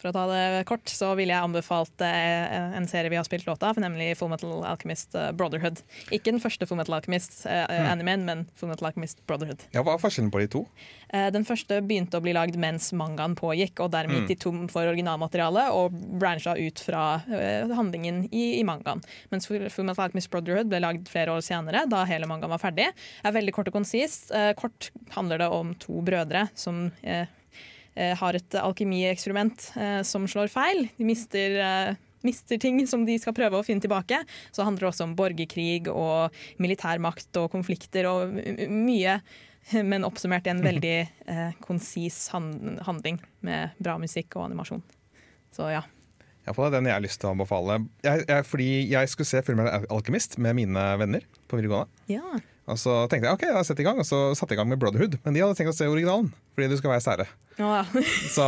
[0.03, 3.47] For å ta det kort, så ville jeg anbefalt eh, en serie vi har spilt
[3.47, 5.79] låta av, nemlig Full Metal Alchemist eh, Brotherhood.
[6.11, 9.63] Ikke den første Full Metal Alchemist-animeen, men Full Metal Alchemist Brotherhood.
[9.71, 10.65] ja, Hva er forskjellen på de to?
[11.15, 14.65] Eh, Den første begynte å bli lagd mens mangaen pågikk, og dermed gikk de tom
[14.73, 19.05] for originalmateriale og brancha ut fra eh, handlingen i, i mangaen.
[19.31, 22.89] Mens Full Metal Alchemist Brotherhood ble lagd flere år senere, da hele mangaen var ferdig.
[23.23, 24.33] Er veldig kort og konsist.
[24.35, 27.39] Eh, Kort handler det om to brødre som eh, eh,
[27.95, 30.87] har et alkemieksperiment eh, som slår feil.
[30.97, 34.23] De mister eh, mister ting som de skal prøve å finne tilbake.
[34.55, 38.37] Så handler det også om borgerkrig og militærmakt og konflikter og
[38.71, 39.19] mye.
[39.73, 40.97] Men oppsummert i en veldig
[41.33, 44.83] eh, konsis hand handling med bra musikk og animasjon.
[45.55, 45.85] Så ja.
[46.43, 47.83] Iallfall er den jeg har lyst til å anbefale.
[48.03, 51.93] Jeg, jeg, fordi jeg skulle se filmen 'Alkymist' med mine venner på videregående.
[52.11, 52.41] ja.
[52.71, 54.61] Og så tenkte jeg ok, da setter jeg i gang, og så satte jeg i
[54.61, 55.17] gang med Brotherhood.
[55.25, 57.27] Men de hadde tenkt å se originalen, fordi du skal være sære.
[57.59, 58.05] Oh, ja.
[58.37, 58.45] Så,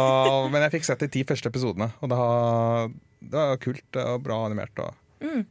[0.55, 2.93] men jeg fikk sett de ti første episodene, og det var,
[3.25, 4.85] det var kult og bra animert.
[4.85, 5.45] Og, Mm.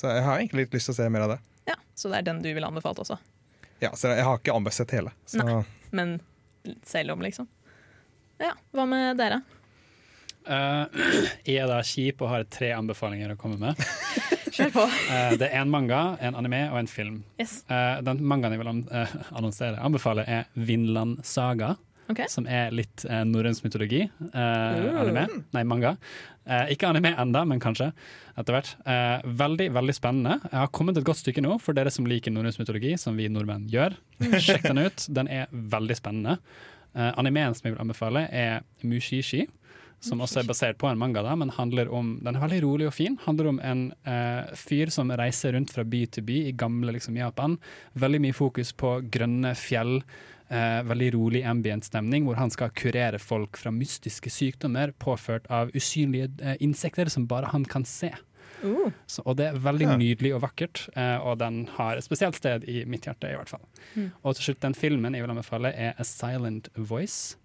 [0.00, 1.38] Så jeg har egentlig litt lyst til å se mer av det.
[1.70, 1.76] ja.
[1.94, 3.18] Så det er den du ville anbefalt også.
[3.84, 5.12] Ja, så jeg har ikke anbefalt hele.
[5.28, 5.60] Så Nei.
[5.94, 6.14] Men
[6.88, 7.46] selv om, liksom.
[8.42, 8.52] Ja.
[8.74, 9.42] Hva med dere?
[10.48, 10.88] Uh,
[11.46, 13.78] jeg er da kjip og har tre anbefalinger å komme med.
[14.52, 14.88] Kjør på.
[15.12, 17.22] Eh, det er en manga, en anime og en film.
[17.40, 17.62] Yes.
[17.68, 21.74] Eh, den mangaen jeg vil eh, annonsere, anbefale, er Vinland Saga.
[22.12, 22.26] Okay.
[22.28, 24.02] Som er litt eh, norrønsk mytologi.
[24.04, 25.26] Eh, anime.
[25.54, 25.94] Nei, manga.
[26.44, 27.92] Eh, ikke anime enda, men kanskje
[28.38, 28.72] etter hvert.
[28.88, 30.38] Eh, veldig veldig spennende.
[30.48, 33.30] Jeg har kommet et godt stykke nå, for dere som liker norrønsk mytologi, som vi
[33.32, 33.96] nordmenn gjør.
[34.42, 35.06] Sjekk den ut.
[35.14, 36.38] Den er veldig spennende.
[36.92, 39.46] Eh, animeen som jeg vil anbefale, er Mushishi.
[40.02, 42.88] Som også er basert på en manga, da, men handler om, den er veldig rolig
[42.90, 43.14] og fin.
[43.22, 47.14] Handler om en eh, fyr som reiser rundt fra by til by i gamle liksom,
[47.20, 47.54] Japan.
[47.94, 50.00] Veldig mye fokus på grønne fjell,
[50.50, 55.70] eh, veldig rolig ambient stemning, hvor han skal kurere folk fra mystiske sykdommer påført av
[55.78, 58.10] usynlige eh, insekter som bare han kan se.
[58.62, 58.90] Uh.
[59.10, 59.96] Så, og det er veldig Ja.
[59.98, 63.50] nydelig og vakkert, eh, og den har et spesielt sted i mitt hjerte, i hvert
[63.50, 63.62] fall.
[64.22, 67.36] Og til slutt, den filmen jeg vil anbefale, er A Silent Voice,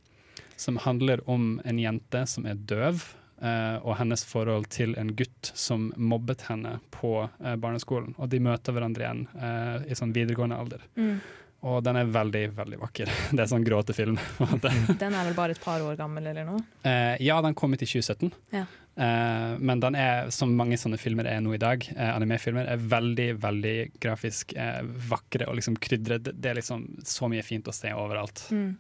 [0.58, 3.03] som handler om en jente som er døv,
[3.41, 8.16] eh, og hennes forhold til en gutt som mobbet henne på eh, barneskolen.
[8.18, 10.88] Og de møter hverandre igjen eh, i sånn videregående alder.
[10.97, 11.20] Mm.
[11.68, 13.14] Og den er veldig, veldig vakker.
[13.36, 14.18] Det er sånn gråtefilm.
[15.01, 16.62] Den er vel bare et par år gammel eller noe?
[16.86, 18.30] Eh, ja, den kom ut i 2017.
[18.53, 18.68] Ja.
[18.97, 22.82] Eh, men den er, som mange sånne filmer er nå i dag, eh, animefilmer, er
[22.93, 24.80] veldig veldig grafisk eh,
[25.10, 26.32] vakre og liksom krydret.
[26.32, 28.47] Det, er liksom så mye fint å se overalt.
[28.49, 28.72] Mm.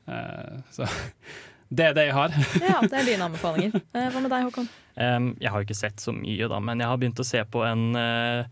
[0.73, 0.87] Så
[1.69, 2.37] det er det jeg har.
[2.63, 3.81] Ja, det er dine anbefalinger.
[3.93, 4.69] Eh, hva med deg, Håkon?
[4.97, 7.61] Um, jeg har ikke sett så mye, da, men jeg har begynt å se på
[7.67, 8.47] en uh,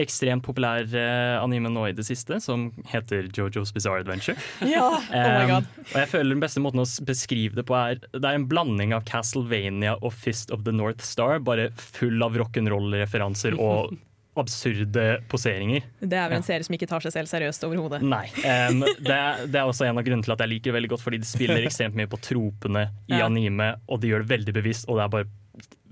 [0.00, 4.38] ekstremt populær eh, anime nå i det siste, som heter Jojo's Bizarre Adventure.
[4.74, 5.68] Ja, oh my god.
[5.68, 5.84] god.
[5.92, 8.94] og jeg føler den beste måten å beskrive det på er Det er en blanding
[8.96, 13.94] av Castlevania og Fist of the North Star, bare full av rock'n'roll-referanser og
[14.40, 15.84] absurde poseringer.
[16.00, 18.00] Det er vel en serie som ikke tar seg selv seriøst overhodet.
[18.02, 18.24] Nei.
[18.42, 20.90] Um, det, er- det er også en av grunnene til at jeg liker det veldig
[20.94, 23.26] godt, fordi de spiller ekstremt mye på tropene i Ja.
[23.28, 25.30] anime, og de gjør det veldig bevisst, og det er bare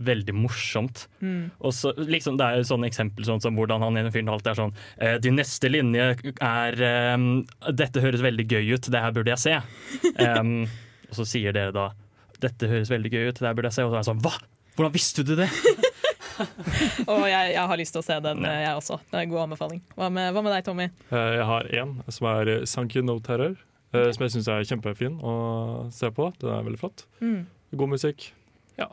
[0.03, 1.05] veldig morsomt.
[1.63, 4.51] Og så, liksom, det er jo sånne eksempel sånn som hvordan han ene fyren alltid
[4.51, 6.09] er sånn eh, De neste linje
[6.43, 6.81] er
[7.15, 7.29] um,
[7.71, 9.61] Dette høres veldig gøy ut, det her burde jeg se.
[10.19, 10.65] Um,
[11.07, 11.87] og så sier dere da
[12.43, 13.87] Dette høres veldig gøy ut, det her burde jeg se.
[13.87, 14.35] Og så er han sånn Hva?!
[14.75, 15.47] Hvordan visste du det?
[17.13, 18.53] Og jeg, jeg har lyst til å se den, ja.
[18.67, 18.99] jeg også.
[19.11, 19.83] Det er en god anbefaling.
[19.99, 20.87] Hva med, hva med deg, Tommy?
[21.11, 23.59] Eh, Jeg har én som er eh, Sankey No Terror,
[23.93, 24.09] Okay.
[24.17, 25.33] som jeg syns er kjempefin å
[25.93, 26.31] se på.
[26.41, 27.03] Den er veldig flott.
[27.21, 27.43] Mm.
[27.77, 28.31] God musikk.
[28.81, 28.87] Ja.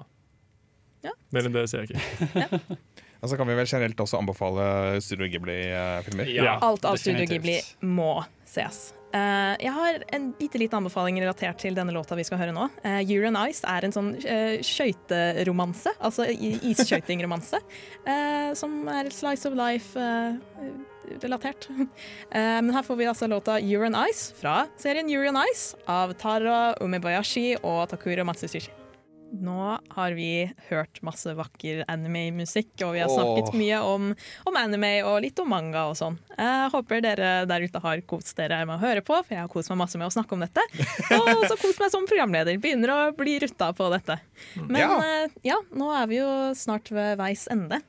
[1.07, 1.13] Ja.
[1.31, 2.59] Mer enn det sier jeg ikke.
[3.23, 6.27] Og så kan vi vel generelt også anbefale Studio Ghibli-filmer.
[6.35, 7.23] Ja, Alt av Studio.
[7.31, 7.55] Ghibli
[7.87, 8.89] må ses.
[9.09, 12.65] Eh, jeg har en bitte liten anbefaling relatert til denne låta vi skal høre nå.
[12.83, 17.57] Uh, Year and Ice er en sånn uh, skøyteromanse, altså isskøytingromanse,
[18.05, 21.69] uh, som er slice of life-relatert.
[22.29, 26.13] men her får vi altså låta Year and Ice fra serien Year and Ice av
[26.21, 28.78] Tara Umebayashi og Takuro Matsushi.
[29.29, 33.57] Nå har vi hørt masse vakker anime-musikk, og vi har snakket Åh.
[33.59, 34.07] mye om,
[34.49, 36.17] om anime og litt om manga og sånn.
[36.33, 39.51] Jeg håper dere der ute har kost dere med å høre på, for jeg har
[39.53, 40.65] kost meg masse med å snakke om dette.
[41.19, 42.57] Og så kost meg som programleder.
[42.61, 44.17] Begynner å bli rutta på dette.
[44.65, 44.91] Men Ja.
[45.05, 47.81] eh, ja, nå er vi jo snart ved veis ende.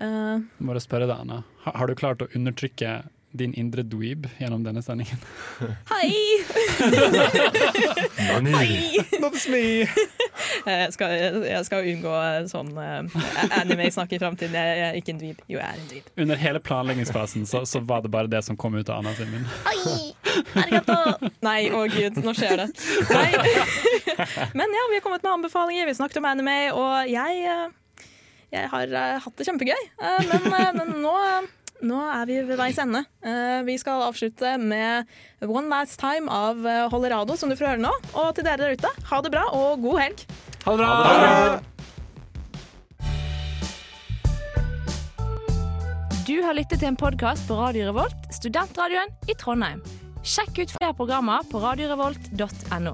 [0.00, 1.42] Uh, Bare spørre deg, Anna.
[1.64, 3.00] Har, Har du klart å undertrykke
[3.32, 5.20] din indre dweeb gjennom denne sendingen?
[5.92, 6.10] hei!
[8.50, 8.98] hei!
[9.22, 9.86] That's me!
[10.66, 11.14] Jeg skal,
[11.46, 12.14] jeg skal unngå
[12.50, 13.04] sånn uh,
[13.60, 14.56] anime-snakk i framtiden.
[14.56, 15.42] Jeg, jeg er ikke en dweeb.
[15.46, 16.10] Jo, jeg er en dweeb.
[16.24, 19.30] Under hele planleggingsfasen så, så var det bare det som kom ut av Anna sin
[19.30, 19.46] munn.
[21.44, 22.68] Nei, å gud, nå skjer det.
[24.58, 28.06] Men ja, vi har kommet med anbefalinger, vi snakket om anime, og jeg, eh,
[28.54, 29.82] jeg har eh, hatt det kjempegøy.
[30.02, 31.14] Eh, Men, eh, men nå,
[31.82, 33.04] nå er vi ved veis ende.
[33.24, 35.06] Eh, Vi skal avslutte med
[35.46, 36.60] One Last Time av
[36.92, 37.92] Holerado, som du får høre nå.
[38.14, 40.24] Og til dere der ute, ha det bra og god helg.
[40.66, 41.60] Ha det bra!
[46.30, 49.80] Du har lyttet til en podkast på Radio Revolt, studentradioen i Trondheim.
[50.22, 52.92] Sjekk ut flere programmer på radiorevolt.no.